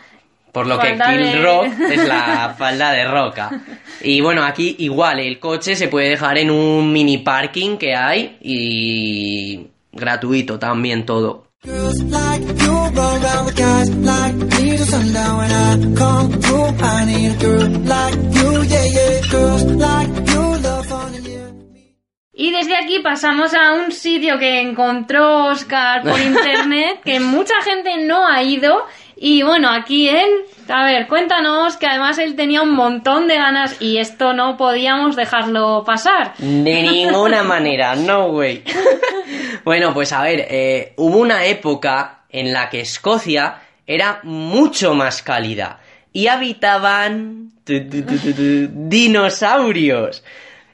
[0.54, 3.52] Por lo que Kill de- Rock es la falda de roca.
[4.00, 8.38] Y bueno, aquí igual el coche se puede dejar en un mini parking que hay
[8.40, 11.47] y gratuito también todo.
[11.65, 16.86] Girls like you roll around with guys like me till sundown when I come through.
[16.86, 19.22] I need a girl like you, yeah, yeah.
[19.32, 21.52] Girls like you love fun and yeah.
[22.32, 28.06] Y desde aquí pasamos a un sitio que encontró Oscar por internet, que mucha gente
[28.06, 28.86] no ha ido.
[29.20, 30.30] Y bueno, aquí él,
[30.70, 35.16] a ver, cuéntanos que además él tenía un montón de ganas y esto no podíamos
[35.16, 36.36] dejarlo pasar.
[36.38, 38.64] De ninguna manera, no way.
[39.66, 45.24] bueno, pues a ver, eh, hubo una época en la que Escocia era mucho más
[45.24, 45.80] cálida
[46.14, 50.24] y habitaban tu, tu, tu, tu, tu, dinosaurios.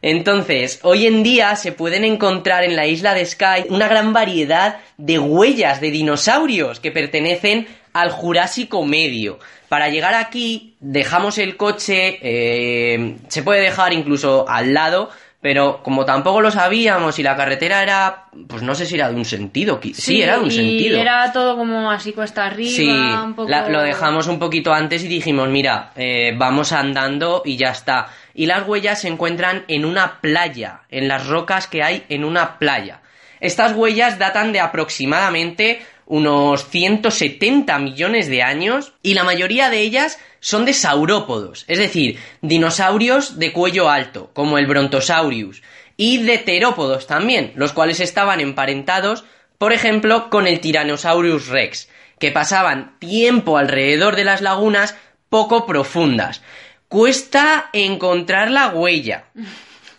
[0.01, 4.79] Entonces, hoy en día se pueden encontrar en la isla de Skye una gran variedad
[4.97, 9.39] de huellas de dinosaurios que pertenecen al Jurásico Medio.
[9.69, 15.09] Para llegar aquí, dejamos el coche, eh, se puede dejar incluso al lado,
[15.41, 19.15] pero como tampoco lo sabíamos y la carretera era, pues no sé si era de
[19.15, 20.99] un sentido, qui- sí, era de un y sentido.
[20.99, 23.49] era todo como así cuesta arriba, Sí, un poco...
[23.49, 28.07] la- lo dejamos un poquito antes y dijimos, mira, eh, vamos andando y ya está.
[28.33, 32.57] Y las huellas se encuentran en una playa, en las rocas que hay en una
[32.57, 33.01] playa.
[33.41, 40.19] Estas huellas datan de aproximadamente unos 170 millones de años y la mayoría de ellas
[40.39, 45.61] son de saurópodos, es decir, dinosaurios de cuello alto, como el Brontosaurus,
[45.95, 49.23] y de terópodos también, los cuales estaban emparentados,
[49.57, 51.89] por ejemplo, con el Tyrannosaurus rex,
[52.19, 54.95] que pasaban tiempo alrededor de las lagunas
[55.29, 56.41] poco profundas.
[56.87, 59.25] Cuesta encontrar la huella.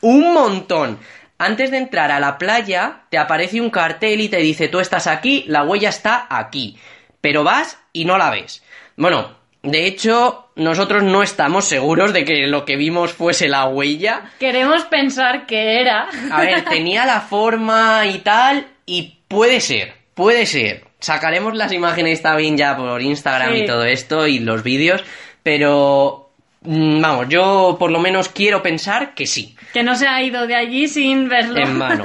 [0.00, 0.98] Un montón.
[1.38, 5.06] Antes de entrar a la playa, te aparece un cartel y te dice, tú estás
[5.06, 6.76] aquí, la huella está aquí.
[7.20, 8.62] Pero vas y no la ves.
[8.96, 14.30] Bueno, de hecho, nosotros no estamos seguros de que lo que vimos fuese la huella.
[14.38, 16.06] Queremos pensar que era...
[16.30, 20.84] A ver, tenía la forma y tal, y puede ser, puede ser.
[21.00, 23.58] Sacaremos las imágenes también ya por Instagram Sí.
[23.60, 25.02] y todo esto y los vídeos,
[25.42, 26.23] pero
[26.64, 30.54] vamos, yo por lo menos quiero pensar que sí, que no se ha ido de
[30.56, 31.58] allí sin verlo.
[31.60, 32.04] en mano.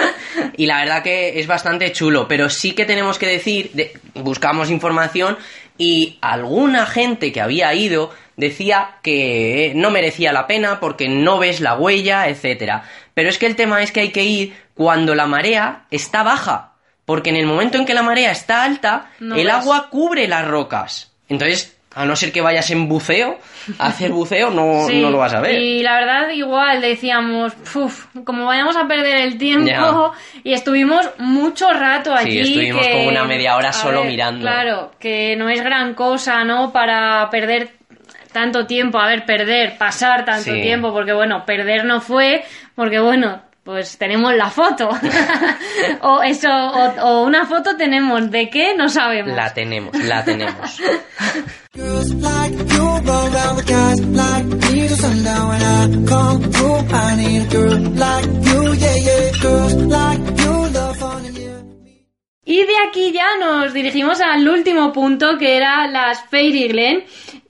[0.56, 4.70] y la verdad que es bastante chulo, pero sí que tenemos que decir, de- buscamos
[4.70, 5.36] información
[5.78, 11.60] y alguna gente que había ido decía que no merecía la pena porque no ves
[11.60, 12.84] la huella, etcétera.
[13.14, 16.74] Pero es que el tema es que hay que ir cuando la marea está baja,
[17.06, 19.54] porque en el momento en que la marea está alta, No el ves.
[19.54, 21.12] agua cubre las rocas.
[21.28, 23.38] Entonces, A no ser que vayas en buceo,
[23.78, 25.54] a hacer buceo no, Sí, no lo vas a ver.
[25.60, 29.66] Y la verdad, igual decíamos, "Puf, como vayamos a perder el tiempo.
[29.66, 30.10] Ya.
[30.44, 32.38] Y estuvimos mucho rato Sí, allí.
[32.40, 34.42] estuvimos que- como una media hora solo ver, mirando.
[34.42, 36.70] Claro, que no es gran cosa, ¿no?
[36.70, 37.70] Para perder
[38.32, 38.98] tanto tiempo.
[38.98, 40.60] A ver, perder, pasar tanto Sí.
[40.60, 43.40] tiempo, porque bueno, perder no fue, porque bueno.
[43.66, 44.88] Pues tenemos la foto.
[46.02, 48.30] o eso, o, o una foto tenemos.
[48.30, 48.76] ¿De qué?
[48.76, 49.34] No sabemos.
[49.34, 50.80] La tenemos, la tenemos.
[62.48, 67.04] Y de aquí ya nos dirigimos al último punto que era las Fairy Glen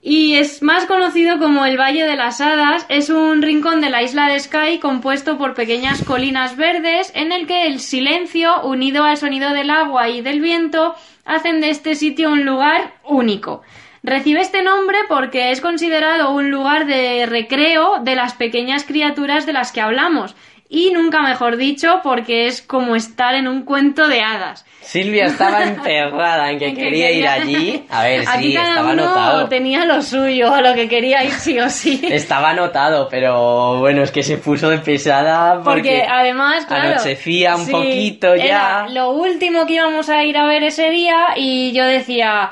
[0.09, 2.85] y es más conocido como el Valle de las Hadas.
[2.87, 7.45] Es un rincón de la isla de Skye compuesto por pequeñas colinas verdes en el
[7.45, 12.31] que el silencio unido al sonido del agua y del viento hacen de este sitio
[12.31, 13.63] un lugar único.
[14.01, 19.51] Recibe este nombre porque es considerado un lugar de recreo de las pequeñas criaturas de
[19.51, 20.37] las que hablamos.
[20.69, 24.65] Y nunca mejor dicho, porque es como estar en un cuento de hadas.
[24.81, 25.63] Silvia estaba
[25.97, 27.85] emperrada en que En que quería ir allí.
[27.89, 29.47] A ver, Aquí sí, cada estaba uno anotado.
[29.49, 32.01] tenía lo suyo, a lo que quería ir sí o sí.
[32.11, 37.55] Estaba anotado, pero bueno, es que se puso de pesada porque, Porque además, claro, anochecía
[37.55, 38.43] un sí, poquito ya.
[38.45, 42.51] era lo último que íbamos a ir a ver ese día y yo decía,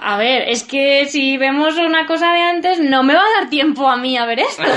[0.00, 3.50] a ver, es que si vemos una cosa de antes no me va a dar
[3.50, 4.62] tiempo a mí a ver esto.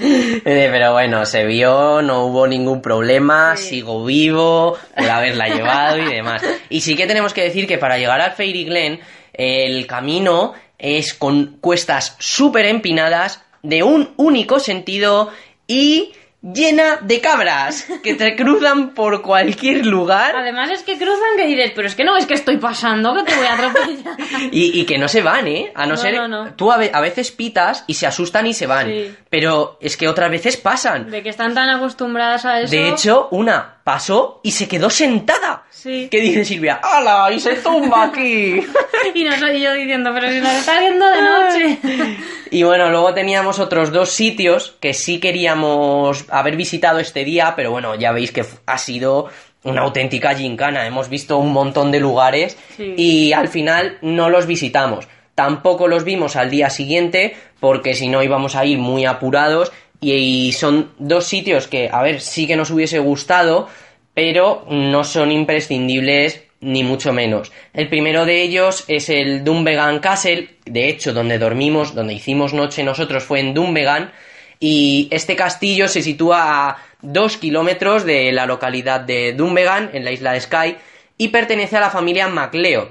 [0.00, 3.68] Eh, Pero bueno, se vio, no hubo ningún problema, Sí.
[3.70, 6.42] sigo vivo por haberla llevado y demás.
[6.70, 9.00] Y sí que tenemos que decir que para llegar al Fairy Glen,
[9.32, 15.30] el camino es con cuestas súper empinadas, de un único sentido
[15.66, 21.46] y llena de cabras que te cruzan por cualquier lugar Además es que cruzan que
[21.46, 24.16] dices, pero es que no es que estoy pasando, que te voy a atropellar.
[24.52, 25.72] y, y que no se van, ¿eh?
[25.74, 26.14] A no, No, ser...
[26.14, 26.54] no, no.
[26.54, 29.14] Tú a, ve- a veces pitas y se asustan y se van, Sí.
[29.28, 31.10] pero es que otras veces pasan.
[31.10, 32.70] De que están tan acostumbradas a eso.
[32.70, 35.64] De hecho, una pasó y se quedó sentada.
[35.70, 36.08] Sí.
[36.10, 36.78] ¿Qué dice Silvia?
[36.82, 37.32] ¡Hala!
[37.32, 38.60] Y se tumba aquí.
[39.14, 41.78] Y no soy yo diciendo, pero si nos está viendo de noche.
[42.50, 47.70] y bueno, luego teníamos otros dos sitios que sí queríamos haber visitado este día, pero
[47.70, 49.28] bueno, ya veis que ha sido
[49.64, 50.86] una auténtica gincana.
[50.86, 52.92] Hemos visto un montón de lugares Sí.
[52.98, 55.08] y al final no los visitamos.
[55.34, 60.52] Tampoco los vimos al día siguiente porque si no íbamos a ir muy apurados y,
[60.52, 63.68] son dos sitios que, a ver, sí que nos hubiese gustado,
[64.14, 67.52] pero no son imprescindibles ni mucho menos.
[67.72, 72.82] El primero de ellos es el Dunvegan Castle, de hecho donde dormimos, donde hicimos noche
[72.82, 74.12] nosotros fue en Dunvegan
[74.60, 80.10] y este castillo se sitúa a dos kilómetros de la localidad de Dunvegan, en la
[80.10, 80.76] isla de Skye,
[81.16, 82.88] y pertenece a la familia MacLeod.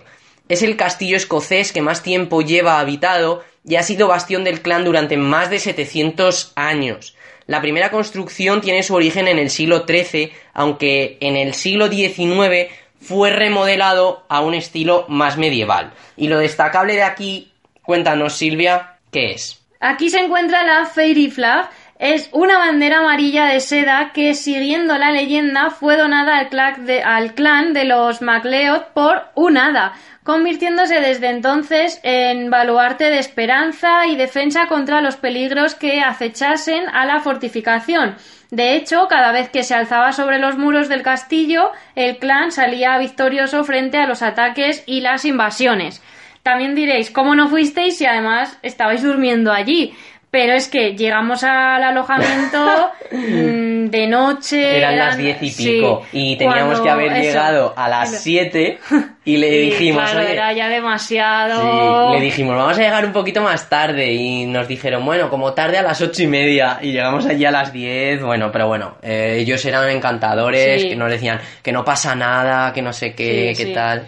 [0.49, 4.86] Es el castillo escocés que más tiempo lleva habitado y ha sido bastión del clan
[4.86, 7.15] durante más de 700 años.
[7.47, 12.71] La primera construcción tiene su origen en el siglo XIII, aunque en el siglo XIX
[13.01, 15.93] fue remodelado a un estilo más medieval.
[16.15, 17.51] Y lo destacable de aquí,
[17.83, 19.62] cuéntanos Silvia, ¿qué es?
[19.79, 21.69] Aquí se encuentra la Fairy Flag.
[21.99, 27.86] Es una bandera amarilla de seda que, siguiendo la leyenda, fue donada al, clan de
[27.86, 35.01] los MacLeod por un hada, convirtiéndose desde entonces en baluarte de esperanza y defensa contra
[35.01, 38.15] los peligros que acechasen a la fortificación.
[38.51, 42.99] De hecho, cada vez que se alzaba sobre los muros del castillo, el clan salía
[42.99, 46.03] victorioso frente a los ataques y las invasiones.
[46.43, 49.93] También diréis, ¿cómo no fuisteis si además estabais durmiendo allí?
[50.30, 54.78] Pero es que llegamos al alojamiento mm, de noche.
[54.78, 57.22] Eran las diez y sí, pico y teníamos que haber eso.
[57.22, 58.78] llegado a las siete
[59.24, 62.10] y le dijimos, claro, "Oye, era ya demasiado.
[62.12, 65.54] Sí, le dijimos, vamos a llegar un poquito más tarde y nos dijeron, bueno, como
[65.54, 68.98] tarde a las ocho y media y llegamos allí a las diez, bueno, pero bueno,
[69.02, 70.90] eh, ellos eran encantadores, Sí.
[70.90, 74.06] que nos decían que no pasa nada, que no sé qué, qué tal.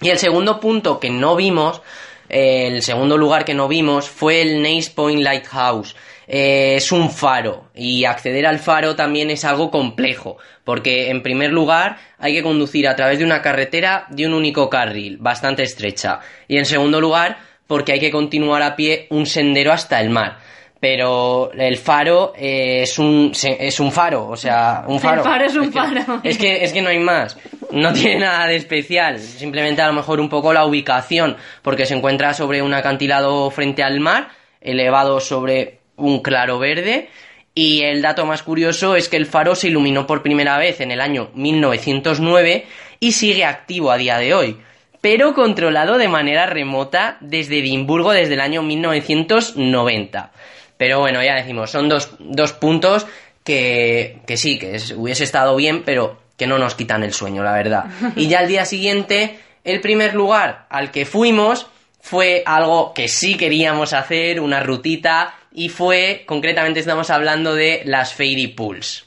[0.00, 1.80] Y el segundo punto que no vimos,
[2.28, 5.94] eh, el segundo lugar que no vimos fue el Nace Point Lighthouse.
[6.30, 11.50] Eh, es un faro y acceder al faro también es algo complejo porque en primer
[11.52, 16.20] lugar hay que conducir a través de una carretera de un único carril bastante estrecha
[16.46, 20.36] y en segundo lugar porque hay que continuar a pie un sendero hasta el mar
[20.78, 25.56] pero el faro eh, es un es un faro o sea un faro faro es
[25.56, 26.20] un faro.
[26.22, 27.38] es que es que no hay más
[27.70, 31.94] no tiene nada de especial simplemente a lo mejor un poco la ubicación porque se
[31.94, 34.28] encuentra sobre un acantilado frente al mar
[34.60, 37.08] elevado sobre un claro verde
[37.54, 40.90] y el dato más curioso es que el faro se iluminó por primera vez en
[40.92, 42.66] el año 1909
[43.00, 44.56] y sigue activo a día de hoy
[45.00, 50.32] pero controlado de manera remota desde Edimburgo desde el año 1990.
[50.76, 53.06] Pero bueno, ya decimos, son dos, dos puntos
[53.44, 57.42] que, que sí, que es- hubiese estado bien, pero que no nos quitan el sueño,
[57.42, 57.84] la verdad.
[58.16, 61.66] Y ya al día siguiente, el primer lugar al que fuimos
[62.00, 68.14] fue algo que sí queríamos hacer, una rutita, y fue, concretamente estamos hablando de las
[68.14, 69.04] Fairy Pools.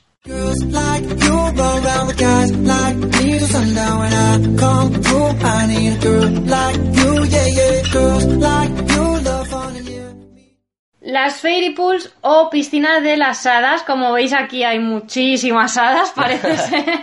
[11.12, 16.56] Las Fairy Pools o piscinas de las hadas, como veis aquí hay muchísimas hadas, parece
[16.56, 17.02] ser,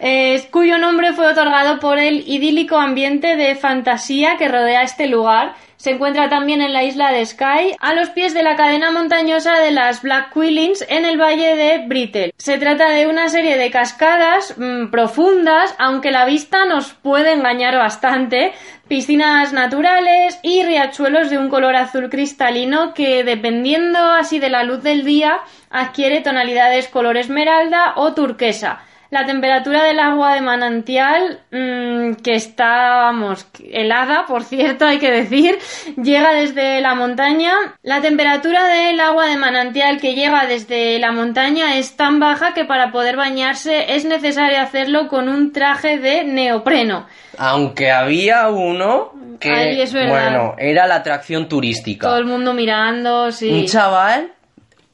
[0.00, 5.56] eh, cuyo nombre fue otorgado por el idílico ambiente de fantasía que rodea este lugar.
[5.80, 9.60] Se encuentra también en la isla de Skye, a los pies de la cadena montañosa
[9.60, 12.34] de las Black Quillings en el valle de Brittle.
[12.36, 17.78] Se trata de una serie de cascadas mm, profundas, aunque la vista nos puede engañar
[17.78, 18.52] bastante,
[18.88, 24.82] piscinas naturales y riachuelos de un color azul cristalino que dependiendo así de la luz
[24.82, 25.38] del día
[25.70, 28.82] adquiere tonalidades color esmeralda o turquesa.
[29.10, 32.66] La temperatura del agua de manantial, mm, que está,
[33.06, 35.58] vamos, helada, por cierto, hay que decir,
[36.00, 37.52] llega desde la montaña.
[37.82, 42.64] La temperatura del agua de manantial que llega desde la montaña es tan baja que
[42.64, 47.06] para poder bañarse es necesario hacerlo con un traje de neopreno.
[47.36, 50.10] Aunque había uno que, Ay, es verdad.
[50.10, 52.06] bueno, era la atracción turística.
[52.06, 53.50] Todo el mundo mirando, sí.
[53.50, 54.30] Un chaval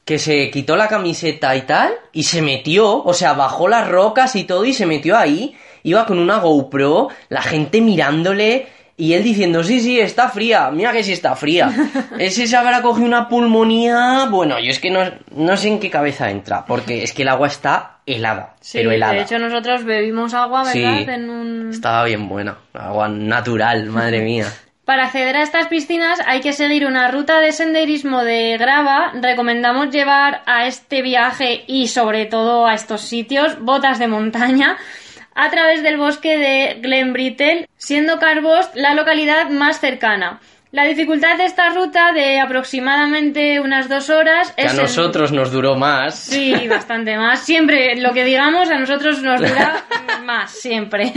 [0.07, 4.37] que se quitó la camiseta y tal y se metió, o sea, bajó las rocas
[4.37, 5.53] y todo y se metió ahí.
[5.83, 10.93] Iba con una GoPro, la gente mirándole y él diciendo, sí, sí, está fría, mira
[10.93, 11.69] que sí está fría.
[12.19, 14.27] Ese se habrá cogido una pulmonía.
[14.31, 15.01] Bueno, yo es que no,
[15.35, 18.91] no sé en qué cabeza entra, porque es que el agua está helada, Sí, pero
[18.91, 19.11] helada.
[19.13, 20.97] de hecho nosotros bebimos agua, ¿verdad?
[20.99, 21.05] Sí.
[21.09, 21.69] En un...
[21.71, 24.47] Estaba bien buena, agua natural, madre mía.
[24.87, 29.11] Para acceder a estas piscinas hay que seguir una ruta de senderismo de grava.
[29.21, 34.77] Recomendamos llevar a este viaje y sobre todo a estos sitios botas de montaña
[35.35, 40.39] a través del bosque de Glen Brittle, siendo Carbost la localidad más cercana.
[40.71, 45.31] La dificultad de esta ruta de aproximadamente unas dos horas Que a es el- nosotros
[45.31, 46.15] nos duró más.
[46.15, 47.39] Sí, bastante más.
[47.39, 49.85] Siempre lo que digamos a nosotros nos dura
[50.25, 51.11] más, siempre.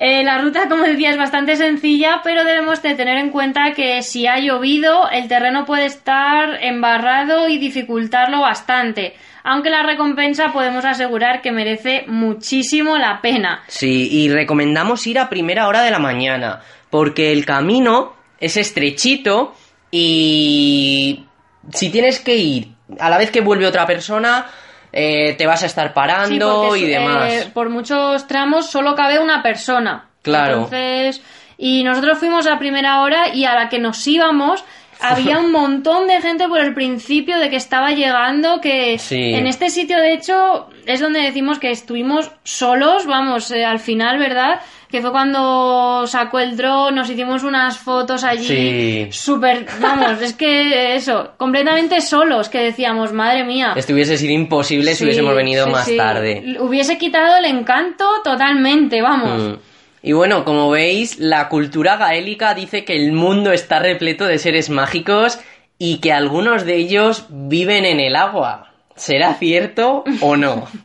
[0.00, 4.02] Eh, la ruta, como decía, es bastante sencilla, pero debemos de tener en cuenta que
[4.02, 9.14] si ha llovido, el terreno puede estar embarrado y dificultarlo bastante.
[9.44, 13.62] Aunque la recompensa podemos asegurar que merece muchísimo la pena.
[13.66, 16.60] Sí, y recomendamos ir a primera hora de la mañana,
[16.90, 19.54] porque el camino es estrechito
[19.90, 21.24] y
[21.72, 22.68] si tienes que ir
[22.98, 24.46] a la vez que vuelve otra persona,
[24.92, 27.32] eh, te vas a estar parando y demás.
[27.32, 30.08] eh, por muchos tramos solo cabe una persona.
[30.22, 30.54] Claro.
[30.64, 31.22] Entonces,
[31.56, 34.64] y nosotros fuimos a primera hora y a la que nos íbamos
[35.00, 39.34] había un montón de gente por el principio de que estaba llegando, que Sí.
[39.34, 44.18] en este sitio de hecho es donde decimos que estuvimos solos, vamos, eh, al final,
[44.18, 44.60] ¿verdad?
[44.92, 49.08] Que fue cuando sacó el dron, nos hicimos unas fotos allí, Sí.
[49.10, 53.72] súper, vamos, es que eso, completamente solos, que decíamos, madre mía.
[53.74, 56.56] Esto hubiese sido imposible si hubiésemos venido sí, más tarde.
[56.60, 59.42] Hubiese quitado el encanto totalmente, vamos.
[59.42, 59.54] Mm.
[60.02, 64.68] Y bueno, como veis, la cultura gaélica dice que el mundo está repleto de seres
[64.68, 65.38] mágicos
[65.78, 68.71] y que algunos de ellos viven en el agua.
[68.96, 70.66] ¿Será cierto o no?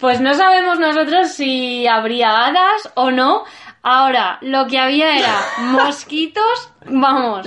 [0.00, 3.44] Pues no sabemos nosotros si habría hadas o no.
[3.82, 7.46] Ahora, lo que había era mosquitos, vamos,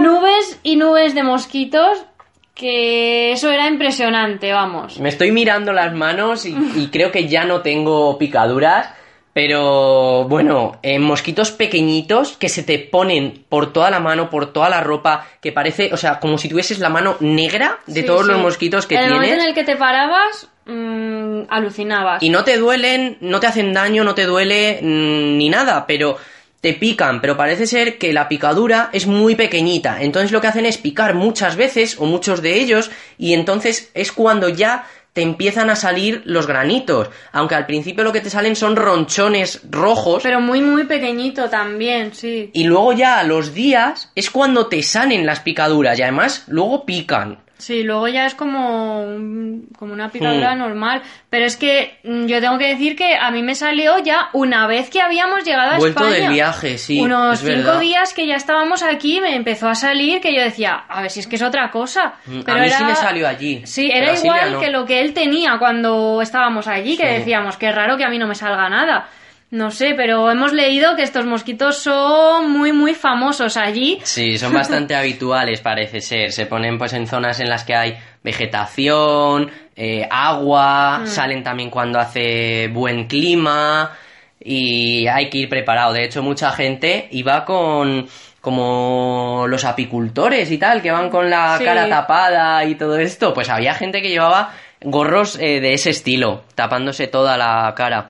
[0.00, 2.06] nubes y nubes de mosquitos,
[2.54, 5.00] que eso era impresionante, vamos.
[5.00, 8.93] Me estoy mirando las manos y, y creo que ya no tengo picaduras,
[9.34, 14.70] pero bueno, eh, mosquitos pequeñitos que se te ponen por toda la mano, por toda
[14.70, 18.24] la ropa, que parece, o sea, como si tuvieses la mano negra de Sí, todos
[18.26, 19.16] los mosquitos que el tienes.
[19.18, 22.22] momento en el que te parabas, mm, alucinabas.
[22.22, 26.16] Y no te duelen, no te hacen daño, no te duele mm, ni nada, pero
[26.60, 30.00] te pican, pero parece ser que la picadura es muy pequeñita.
[30.00, 34.12] Entonces lo que hacen es picar muchas veces, o muchos de ellos, y entonces es
[34.12, 37.08] cuando ya te empiezan a salir los granitos.
[37.32, 40.22] Aunque al principio lo que te salen son ronchones rojos.
[40.24, 42.50] Pero muy, muy pequeñito también, sí.
[42.52, 46.84] Y luego ya a los días es cuando te salen las picaduras y además luego
[46.84, 47.43] pican.
[47.56, 50.58] Sí, luego ya es como, un- como una picadura Hmm.
[50.58, 51.02] normal.
[51.30, 54.66] Pero es que mm, yo tengo que decir que a mí me salió ya una
[54.66, 56.24] vez que habíamos llegado a Vuelto España.
[56.24, 57.80] del viaje, sí, Unos cinco verdad.
[57.80, 61.20] días que ya estábamos aquí me empezó a salir que yo decía, a ver si
[61.20, 62.14] es que es otra cosa.
[62.26, 63.62] Mm, Pero a mí era- sí me salió allí.
[63.66, 64.60] Sí, era a igual no.
[64.60, 67.14] que lo que él tenía cuando estábamos allí, que Sí.
[67.20, 69.06] decíamos, qué raro que a mí no me salga nada.
[69.54, 74.00] No sé, pero hemos leído que estos mosquitos son muy, muy famosos allí.
[74.02, 76.32] Sí, son bastante habituales, parece ser.
[76.32, 81.06] Se ponen pues en zonas en las que hay vegetación, eh, agua, Mm.
[81.06, 83.92] salen también cuando hace buen clima
[84.40, 85.92] y hay que ir preparado.
[85.92, 88.08] De hecho, mucha gente iba con
[88.40, 91.64] como los apicultores y tal, que van con la Sí.
[91.64, 93.32] cara tapada y todo esto.
[93.32, 94.50] Pues había gente que llevaba
[94.84, 98.08] gorros eh, de ese estilo, tapándose toda la cara.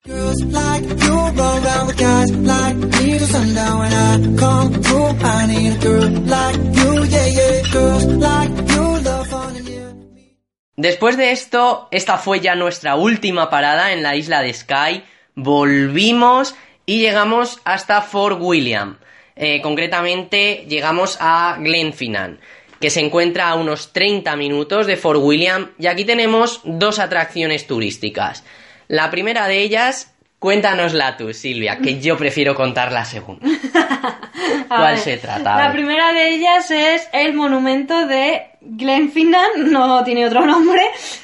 [10.77, 15.05] Después de esto, esta fue ya nuestra última parada en la isla de Skye.
[15.37, 16.55] Volvimos
[16.85, 18.99] y llegamos hasta Fort William.
[19.37, 22.41] Eh, concretamente, llegamos a Glenfinnan,
[22.85, 25.71] que se encuentra a unos 30 minutos de Fort William.
[25.79, 28.45] Y aquí tenemos dos atracciones turísticas.
[28.89, 33.41] La primera de ellas, cuéntanosla tú, Silvia, que yo prefiero contar la segunda.
[34.69, 35.57] ¿Cuál ver, se trata?
[35.57, 40.83] La primera de ellas es el monumento de Glenfinnan, no tiene otro nombre,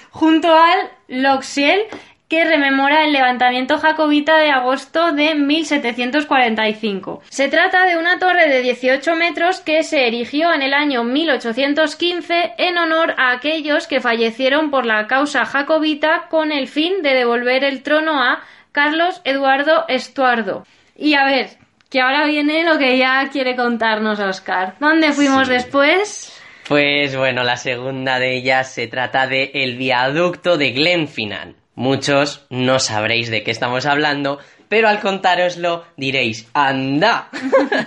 [0.08, 1.82] junto al Loxiel,
[2.30, 7.22] que rememora el levantamiento jacobita de agosto de 1745.
[7.28, 12.54] Se trata de una torre de 18 metros que se erigió en el año 1815
[12.56, 17.64] en honor a aquellos que fallecieron por la causa jacobita con el fin de devolver
[17.64, 20.64] el trono a Carlos Eduardo Estuardo.
[20.96, 21.48] Y a ver,
[21.90, 24.74] que ahora viene lo que ya quiere contarnos Oscar.
[24.78, 25.54] ¿Dónde fuimos Sí.
[25.54, 26.40] después?
[26.68, 31.56] Pues bueno, la segunda de ellas se trata de el viaducto de Glenfinnan.
[31.80, 37.30] Muchos no sabréis de qué estamos hablando, pero al contároslo diréis, ¡anda!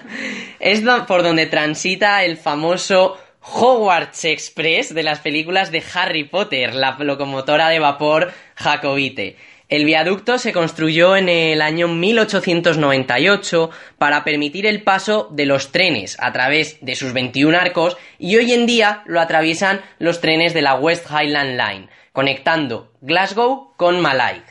[0.60, 6.98] es por donde transita el famoso Hogwarts Express de las películas de Harry Potter, la
[6.98, 9.38] locomotora de vapor Jacobite.
[9.70, 13.70] El viaducto se construyó en el año 1898
[14.00, 18.54] para permitir el paso de los trenes a través de sus 21 arcos y hoy
[18.54, 24.44] en día lo atraviesan los trenes de la West Highland Line, conectando Glasgow con Mallaig.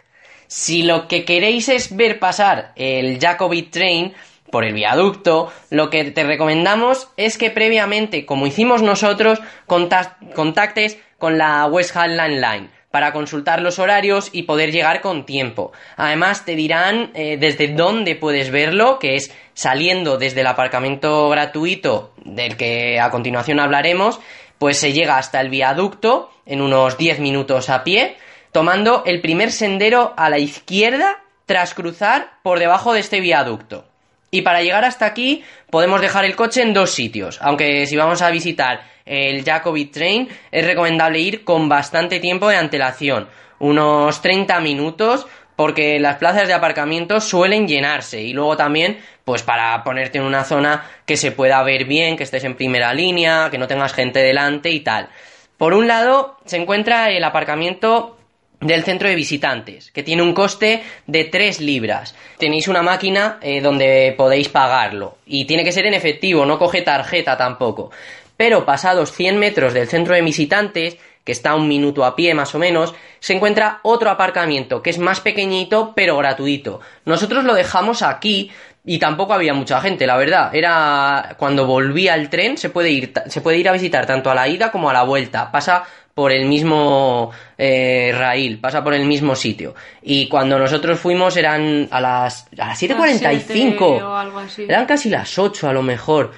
[0.49, 4.13] Si lo que queréis es ver pasar el Jacobite Train
[4.51, 10.99] por el viaducto, lo que te recomendamos es que previamente, como hicimos nosotros, conta- contactes
[11.17, 15.73] con la West Highland Line para consultar los horarios y poder llegar con tiempo.
[15.97, 22.13] Además, te dirán eh, desde dónde puedes verlo, que es saliendo desde el aparcamiento gratuito
[22.27, 24.21] del que a continuación hablaremos,
[24.63, 28.17] pues se llega hasta el viaducto en unos 10 minutos a pie,
[28.53, 33.87] tomando el primer sendero a la izquierda tras cruzar por debajo de este viaducto.
[34.31, 38.23] Y para llegar hasta aquí podemos dejar el coche en dos sitios, aunque si vamos
[38.23, 43.27] a visitar el Jacobite Train es recomendable ir con bastante tiempo de antelación,
[43.59, 45.27] unos 30 minutos,
[45.63, 50.43] porque las plazas de aparcamiento suelen llenarse y luego también pues para ponerte en una
[50.43, 54.19] zona que se pueda ver bien, que estés en primera línea, que no tengas gente
[54.19, 55.09] delante y tal.
[55.57, 58.19] Por un lado se encuentra el aparcamiento
[58.59, 62.17] del centro de visitantes, que tiene un coste de 3 libras.
[62.39, 65.19] Tenéis una máquina eh, donde podéis pagarlo.
[65.27, 67.93] Y tiene que ser en efectivo, no coge tarjeta tampoco.
[68.37, 72.35] Pero pasados 100 metros del centro de visitantes, que está a un minuto a pie
[72.35, 76.81] más o menos, se encuentra otro aparcamiento, que es más pequeñito pero gratuito.
[77.05, 78.51] Nosotros lo dejamos aquí
[78.85, 80.55] y tampoco había mucha gente, la verdad.
[80.55, 84.35] Era cuando volvía el tren, se puede ir, se puede ir a visitar tanto a
[84.35, 85.53] la ida como a la vuelta.
[85.53, 89.75] Pasa por el mismo eh, raíl, pasa por el mismo sitio.
[90.03, 93.81] Y cuando nosotros fuimos eran a las, a las 7.45.
[93.81, 94.65] o algo así.
[94.65, 96.33] Eran casi las 8 a lo mejor,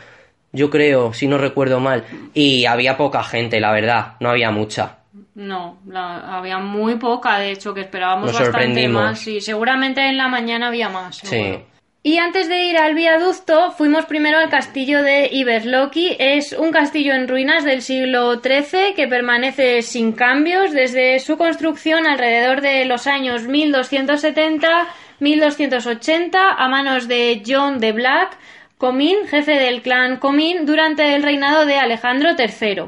[0.55, 2.05] yo creo, si no recuerdo mal.
[2.33, 5.01] Y había poca gente, la verdad, no había mucha.
[5.35, 9.27] No, la- había muy poca, de hecho, que esperábamos Nos bastante más.
[9.27, 11.17] Y seguramente en la mañana había más.
[11.19, 11.59] Sí.
[12.07, 16.15] Y antes de ir al viaducto, fuimos primero al castillo de Iberloki.
[16.19, 22.07] Es un castillo en ruinas del siglo XIII que permanece sin cambios desde su construcción
[22.07, 23.49] alrededor de los años
[25.21, 28.37] 1270-1280 a manos de John de Black,
[28.79, 32.85] Comín, jefe del clan Comín, durante el reinado de Alejandro III.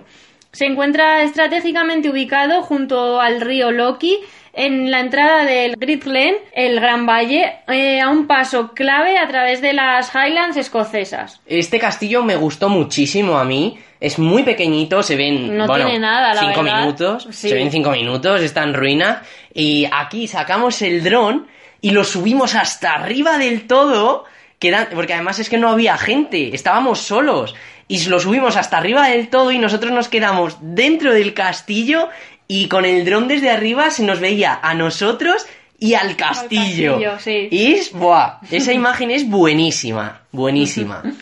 [0.52, 4.18] Se encuentra estratégicamente ubicado junto al río Loki,
[4.52, 9.28] en la entrada del Great Glen, el Gran Valle, eh, a un paso clave a
[9.28, 11.40] través de las Highlands escocesas.
[11.46, 13.78] Este castillo me gustó muchísimo a mí.
[14.00, 16.80] Es muy pequeñito, se ven No bueno, tiene nada, la cinco verdad.
[16.80, 17.28] minutos.
[17.32, 17.50] Sí.
[17.50, 19.22] Se ven cinco minutos, está en ruina.
[19.52, 21.46] Y aquí sacamos el dron
[21.82, 24.24] y lo subimos hasta arriba del todo.
[24.58, 27.54] Que da- porque además es que no había gente, estábamos solos.
[27.88, 32.08] Y lo subimos hasta arriba del todo y nosotros nos quedamos dentro del castillo
[32.48, 35.46] y con el dron desde arriba se nos veía a nosotros
[35.78, 36.92] y al castillo.
[37.00, 37.48] castillo, sí.
[37.50, 41.02] Y es, buah, esa imagen es buenísima, buenísima.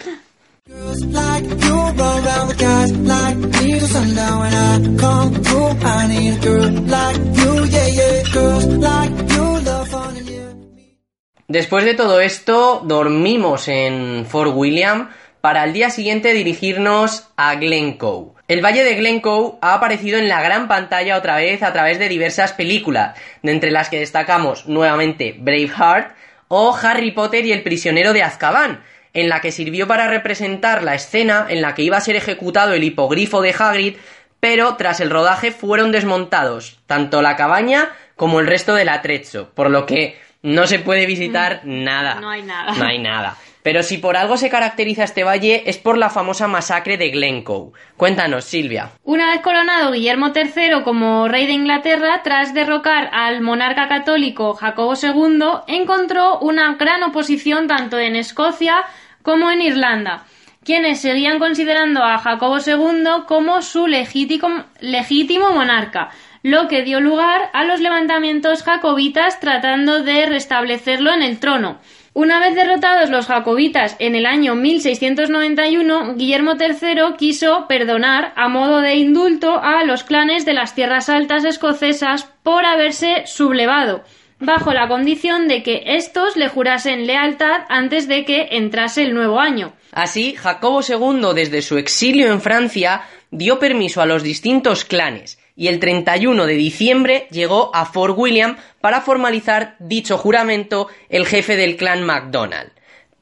[11.49, 15.11] Después de todo esto, dormimos en Fort William
[15.42, 18.32] para el día siguiente dirigirnos a Glencoe.
[18.49, 22.09] El Valle de Glencoe ha aparecido en la gran pantalla otra vez a través de
[22.09, 26.16] diversas películas, de entre las que destacamos nuevamente Braveheart
[26.49, 28.82] o Harry Potter y el prisionero de Azkaban,
[29.12, 32.72] en la que sirvió para representar la escena en la que iba a ser ejecutado
[32.72, 33.97] el hipogrifo de Hagrid,
[34.40, 39.70] pero tras el rodaje fueron desmontados, tanto la cabaña como el resto del atrecho, por
[39.70, 42.20] lo que no se puede visitar nada.
[42.20, 42.74] No hay nada.
[42.76, 43.36] No hay nada.
[43.62, 47.72] Pero si por algo se caracteriza este valle es por la famosa masacre de Glencoe.
[47.97, 48.90] Cuéntanos, Silvia.
[49.05, 54.92] Una vez coronado Guillermo III como rey de Inglaterra, tras derrocar al monarca católico Jacobo
[55.03, 58.84] II, encontró una gran oposición tanto en Escocia
[59.22, 60.26] como en Irlanda,
[60.62, 66.11] quienes seguían considerando a Jacobo II como su legítimo, legítimo monarca,
[66.45, 71.78] lo que dio lugar a los levantamientos jacobitas tratando de restablecerlo en el trono.
[72.12, 78.82] Una vez derrotados los jacobitas en el año 1691, Guillermo III quiso perdonar a modo
[78.82, 84.05] de indulto a los clanes de las tierras altas escocesas por haberse sublevado,
[84.38, 89.40] bajo la condición de que éstos le jurasen lealtad antes de que entrase el nuevo
[89.40, 89.72] año.
[89.92, 95.68] Así, Jacobo II, desde su exilio en Francia, dio permiso a los distintos clanes y
[95.68, 101.76] el 31 de diciembre llegó a Fort William para formalizar dicho juramento el jefe del
[101.76, 102.72] clan MacDonald.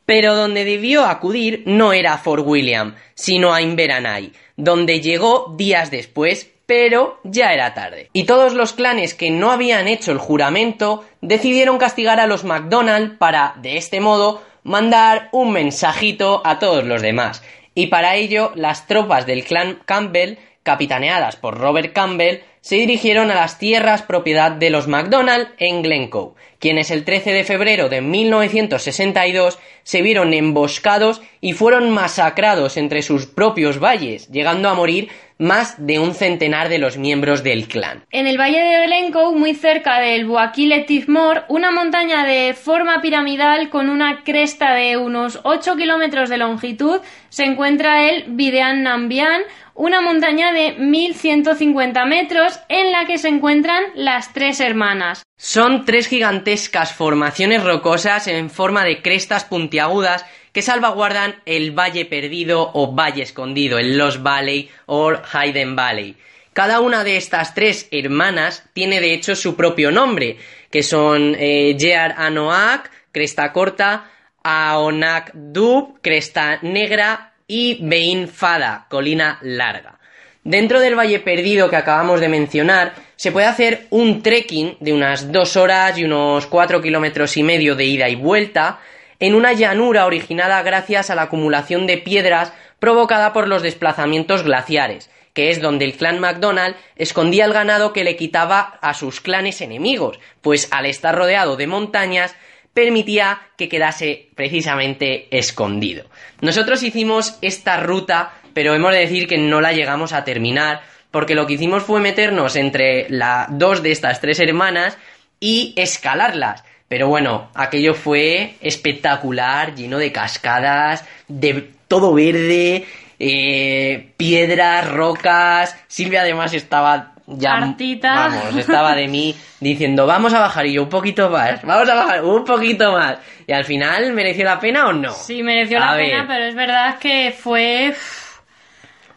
[0.07, 5.91] Pero donde debió acudir no era a Fort William, sino a Inveranay, donde llegó días
[5.91, 8.09] después, pero ya era tarde.
[8.13, 13.19] Y todos los clanes que no habían hecho el juramento decidieron castigar a los MacDonald
[13.19, 17.43] para, de este modo, mandar un mensajito a todos los demás.
[17.75, 23.35] Y para ello, las tropas del clan Campbell capitaneadas por Robert Campbell, se dirigieron a
[23.35, 29.59] las tierras propiedad de los MacDonald en Glencoe, quienes el 13 de febrero de 1962
[29.83, 35.99] se vieron emboscados y fueron masacrados entre sus propios valles, llegando a morir más de
[35.99, 38.05] un centenar de los miembros del clan.
[38.13, 43.69] En el valle de Glencoe, muy cerca del Boakile Tifmore, una montaña de forma piramidal
[43.69, 49.43] con una cresta de unos 8 kilómetros de longitud, se encuentra el Videan Nambian,
[49.75, 55.23] una montaña de 1150 metros en la que se encuentran las tres hermanas.
[55.37, 62.71] Son tres gigantescas formaciones rocosas en forma de crestas puntiagudas que salvaguardan el Valle Perdido
[62.75, 66.17] o Valle Escondido, el Lost Valley o Hayden Valley.
[66.53, 70.37] Cada una de estas tres hermanas tiene de hecho su propio nombre,
[70.71, 71.75] que son eh,
[72.17, 74.11] Anoak, Cresta Corta,
[74.43, 79.99] Aonak Dub, Cresta Negra y Bein Fada, Colina Larga.
[80.43, 85.31] Dentro del Valle Perdido que acabamos de mencionar, se puede hacer un trekking de unas
[85.33, 88.81] dos horas y unos cuatro kilómetros y medio de ida y vuelta
[89.21, 95.11] en una llanura originada gracias a la acumulación de piedras provocada por los desplazamientos glaciares,
[95.35, 99.61] que es donde el clan MacDonald escondía el ganado que le quitaba a sus clanes
[99.61, 102.35] enemigos, pues al estar rodeado de montañas
[102.75, 106.07] permitía que quedase precisamente escondido.
[106.41, 111.35] Nosotros hicimos esta ruta, pero hemos de decir que no la llegamos a terminar, porque
[111.35, 114.97] lo que hicimos fue meternos entre la dos de estas tres hermanas
[115.39, 116.65] y escalarlas.
[116.89, 122.85] Pero bueno, aquello fue espectacular, lleno de cascadas, de todo verde,
[123.19, 125.77] eh, piedras, rocas.
[125.89, 128.15] Silvia además estaba ya, Hartita.
[128.15, 131.95] vamos, estaba de mí diciendo, vamos a bajar y yo un poquito más, vamos a
[131.95, 133.19] bajar un poquito más.
[133.47, 135.13] Y al final, ¿mereció la pena o no?
[135.13, 136.11] Sí, mereció A la ver.
[136.11, 137.95] pena, pero es verdad que fue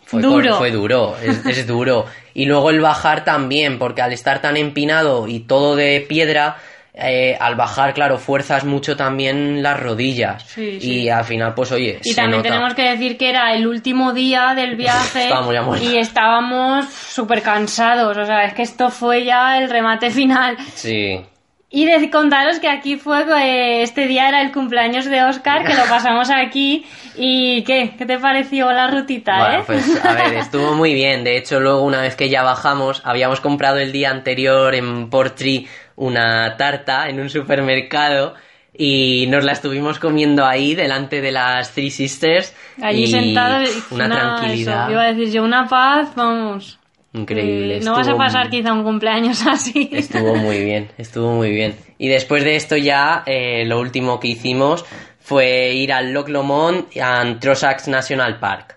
[0.05, 0.55] Fue, Duro.
[0.57, 2.05] fue duro, es, es duro.
[2.33, 6.57] Y luego el bajar también, porque al estar tan empinado y todo de piedra,
[6.97, 10.43] eh, al bajar, claro, fuerzas mucho también las rodillas.
[10.43, 11.01] Sí, sí.
[11.01, 12.49] Y al final, pues oye, Y se también nota.
[12.49, 17.41] tenemos que decir que era el último día del viaje Estábamos ya y estábamos súper
[17.41, 18.17] cansados.
[18.17, 20.57] O sea, es que esto fue ya el remate final.
[20.73, 21.19] Sí.
[21.69, 25.73] Y de contaros que aquí fue, eh, este día era el cumpleaños de Oscar, que
[25.73, 26.85] lo pasamos aquí.
[27.17, 27.95] ¿Y qué?
[27.97, 29.63] ¿Qué te pareció la rutita, Bueno, eh?
[29.65, 31.25] pues a ver, estuvo muy bien.
[31.25, 35.67] De hecho, luego una vez que ya bajamos, habíamos comprado el día anterior en Portree
[35.95, 38.33] una tarta en un supermercado
[38.77, 42.53] y nos la estuvimos comiendo ahí delante de las Three Sisters.
[42.81, 44.83] Allí y sentado y pf, una nada, tranquilidad.
[44.83, 46.79] eso, iba a decir yo, una paz, vamos.
[47.13, 47.77] increíble.
[47.77, 49.89] Eh, no vas a pasar quizá un cumpleaños así.
[49.93, 51.75] Estuvo muy bien, estuvo muy bien.
[51.97, 54.83] Y después de esto ya, eh, lo último que hicimos
[55.19, 58.74] fue ir al Loch Lomond and Trossachs National Park.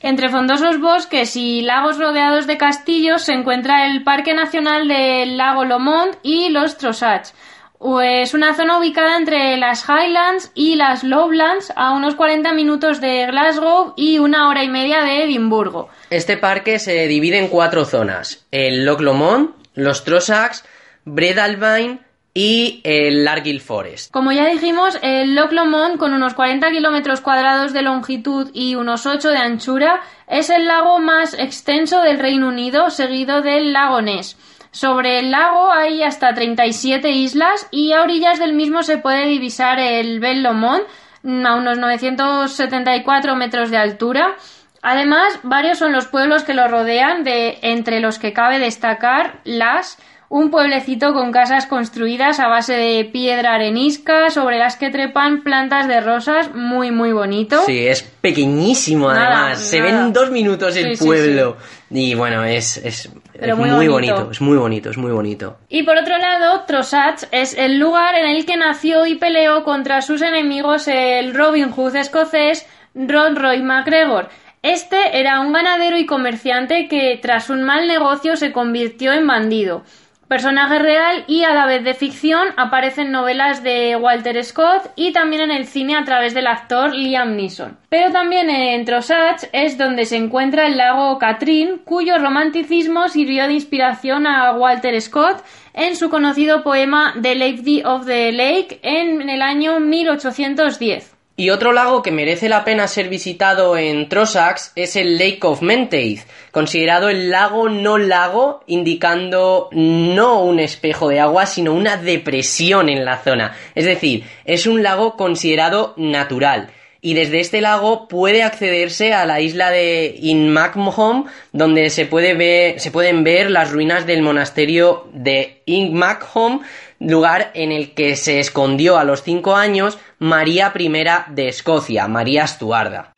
[0.00, 5.64] Entre fondosos bosques y lagos rodeados de castillos se encuentra el Parque Nacional del Lago
[5.64, 7.34] Lomond y los Trossachs.
[7.82, 13.24] Es una zona ubicada entre las Highlands y las Lowlands, a unos 40 minutos de
[13.24, 15.88] Glasgow y una hora y media de Edimburgo.
[16.10, 20.62] Este parque se divide en cuatro zonas: el Loch Lomond, los Trossachs,
[21.06, 22.00] Breadalbine
[22.34, 24.12] y el Largill Forest.
[24.12, 29.06] Como ya dijimos, el Loch Lomond, con unos 40 kilómetros cuadrados de longitud y unos
[29.06, 34.36] 8 de anchura, es el lago más extenso del Reino Unido, seguido del lago Ness.
[34.72, 39.80] Sobre el lago hay hasta 37 islas y a orillas del mismo se puede divisar
[39.80, 40.84] el Bel Lomond,
[41.22, 44.36] mm, a unos 974 metros de altura.
[44.80, 49.98] Además, varios son los pueblos que lo rodean, de, entre los que cabe destacar Las,
[50.30, 55.88] un pueblecito con casas construidas a base de piedra arenisca, sobre las que trepan plantas
[55.88, 57.60] de rosas, muy muy bonito.
[57.66, 59.58] Sí, es pequeñísimo Nada, además.
[59.60, 61.56] Se ven dos minutos el Sí, sí, pueblo.
[61.90, 64.14] Y bueno, es, es, Pero es muy muy, bonito.
[64.14, 64.30] bonito.
[64.30, 65.58] Es muy bonito, es muy bonito.
[65.68, 70.00] Y por otro lado, Trossachs es el lugar en el que nació y peleó contra
[70.00, 74.28] sus enemigos el Robin Hood escocés Ron Roy MacGregor.
[74.62, 79.82] Este era un ganadero y comerciante que, tras un mal negocio, se convirtió en bandido.
[80.30, 85.12] Personaje real y a la vez de ficción, aparece en novelas de Walter Scott y
[85.12, 87.76] también en el cine a través del actor Liam Neeson.
[87.88, 93.54] Pero también en Trossachs es donde se encuentra el lago Catrin, cuyo romanticismo sirvió de
[93.54, 99.42] inspiración a Walter Scott en su conocido poema The Lady of the Lake en el
[99.42, 101.19] año 1810.
[101.40, 105.62] Y otro lago que merece la pena ser visitado en Trossachs es el Lake of
[105.62, 106.20] Menteith,
[106.50, 113.06] considerado el lago no lago, indicando no un espejo de agua, sino una depresión en
[113.06, 113.56] la zona.
[113.74, 116.68] Es decir, es un lago considerado natural.
[117.02, 122.78] Y desde este lago puede accederse a la isla de Inmakmhom, donde se, puede ver,
[122.80, 126.60] se pueden ver las ruinas del monasterio de Inmakmhom,
[126.98, 130.90] lugar en el que se escondió a los cinco años María I
[131.34, 133.14] de Escocia, María Estuarda.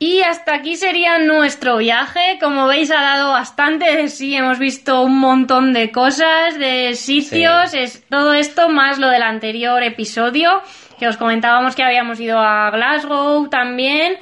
[0.00, 2.38] Y hasta aquí sería nuestro viaje.
[2.40, 4.34] Como veis, ha dado bastante de sí.
[4.36, 7.72] Hemos visto un montón de cosas, de sitios.
[7.72, 7.78] Sí.
[7.78, 10.62] Es todo esto más lo del anterior episodio.
[11.00, 14.14] Que os comentábamos que habíamos ido a Glasgow también.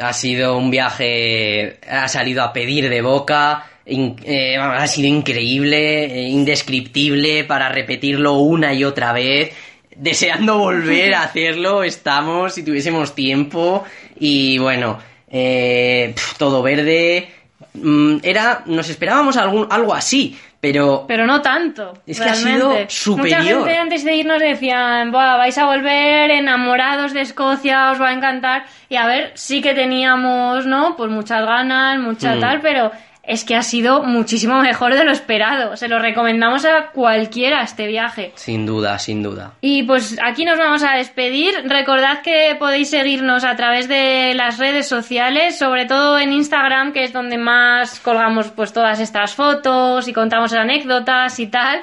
[0.00, 6.06] Ha sido un viaje, ha salido a pedir de boca, in- eh, ha sido increíble,
[6.06, 9.54] eh, indescriptible para repetirlo una y otra vez.
[9.94, 13.84] Deseando volver a hacerlo, estamos, si tuviésemos tiempo.
[14.18, 14.98] Y bueno,
[15.30, 17.28] eh, pf, todo verde.
[17.74, 21.94] Mm, Era, nos esperábamos algún, algo así, pero Pero no tanto.
[22.06, 22.58] Es que ha realmente.
[22.58, 23.64] sido Mucha superior.
[23.64, 28.12] gente antes de irnos decían, "Buah, vais a volver enamorados de Escocia, os va a
[28.12, 28.64] encantar.
[28.88, 30.96] Y a ver, sí que teníamos, ¿no?
[30.96, 32.40] Pues muchas ganas, mucha Mm.
[32.40, 32.90] tal, pero
[33.22, 35.76] es que ha sido muchísimo mejor de lo esperado.
[35.76, 38.32] Se lo recomendamos a cualquiera este viaje.
[38.34, 39.52] sin duda, sin duda.
[39.60, 41.54] Y pues aquí nos vamos a despedir.
[41.64, 47.04] Recordad que podéis seguirnos a través de las redes sociales, sobre todo en Instagram, que
[47.04, 51.80] es donde más colgamos pues todas estas fotos y contamos anécdotas y tal.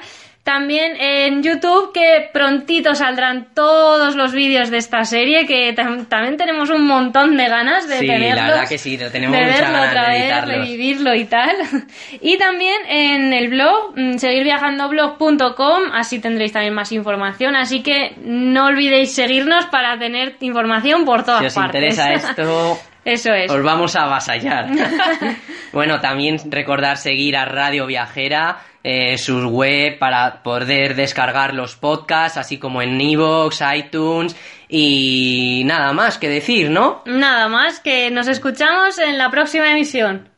[0.48, 6.38] También en YouTube, que prontito saldrán todos los vídeos de esta serie, que tam- también
[6.38, 8.36] tenemos un montón de ganas de Sí, tenerlos.
[8.36, 11.50] la verdad que sí, lo tenemos de verlo otra vez, revivirlo y tal.
[12.22, 17.54] Y también en el blog, mm, seguirviajandoblog.com, así tendréis también más información.
[17.54, 21.74] Así que no olvidéis seguirnos para tener información por todas Si os partes.
[21.92, 23.50] interesa esto, Eso es.
[23.50, 24.68] Os vamos a avasallar.
[25.72, 28.58] bueno, también recordar seguir a Radio Viajera,
[29.16, 34.36] sus web para poder descargar los podcasts, así como en Evox, iTunes
[34.68, 37.02] y nada más que decir, ¿no?
[37.06, 40.28] Nada más, que nos escuchamos en la próxima emisión.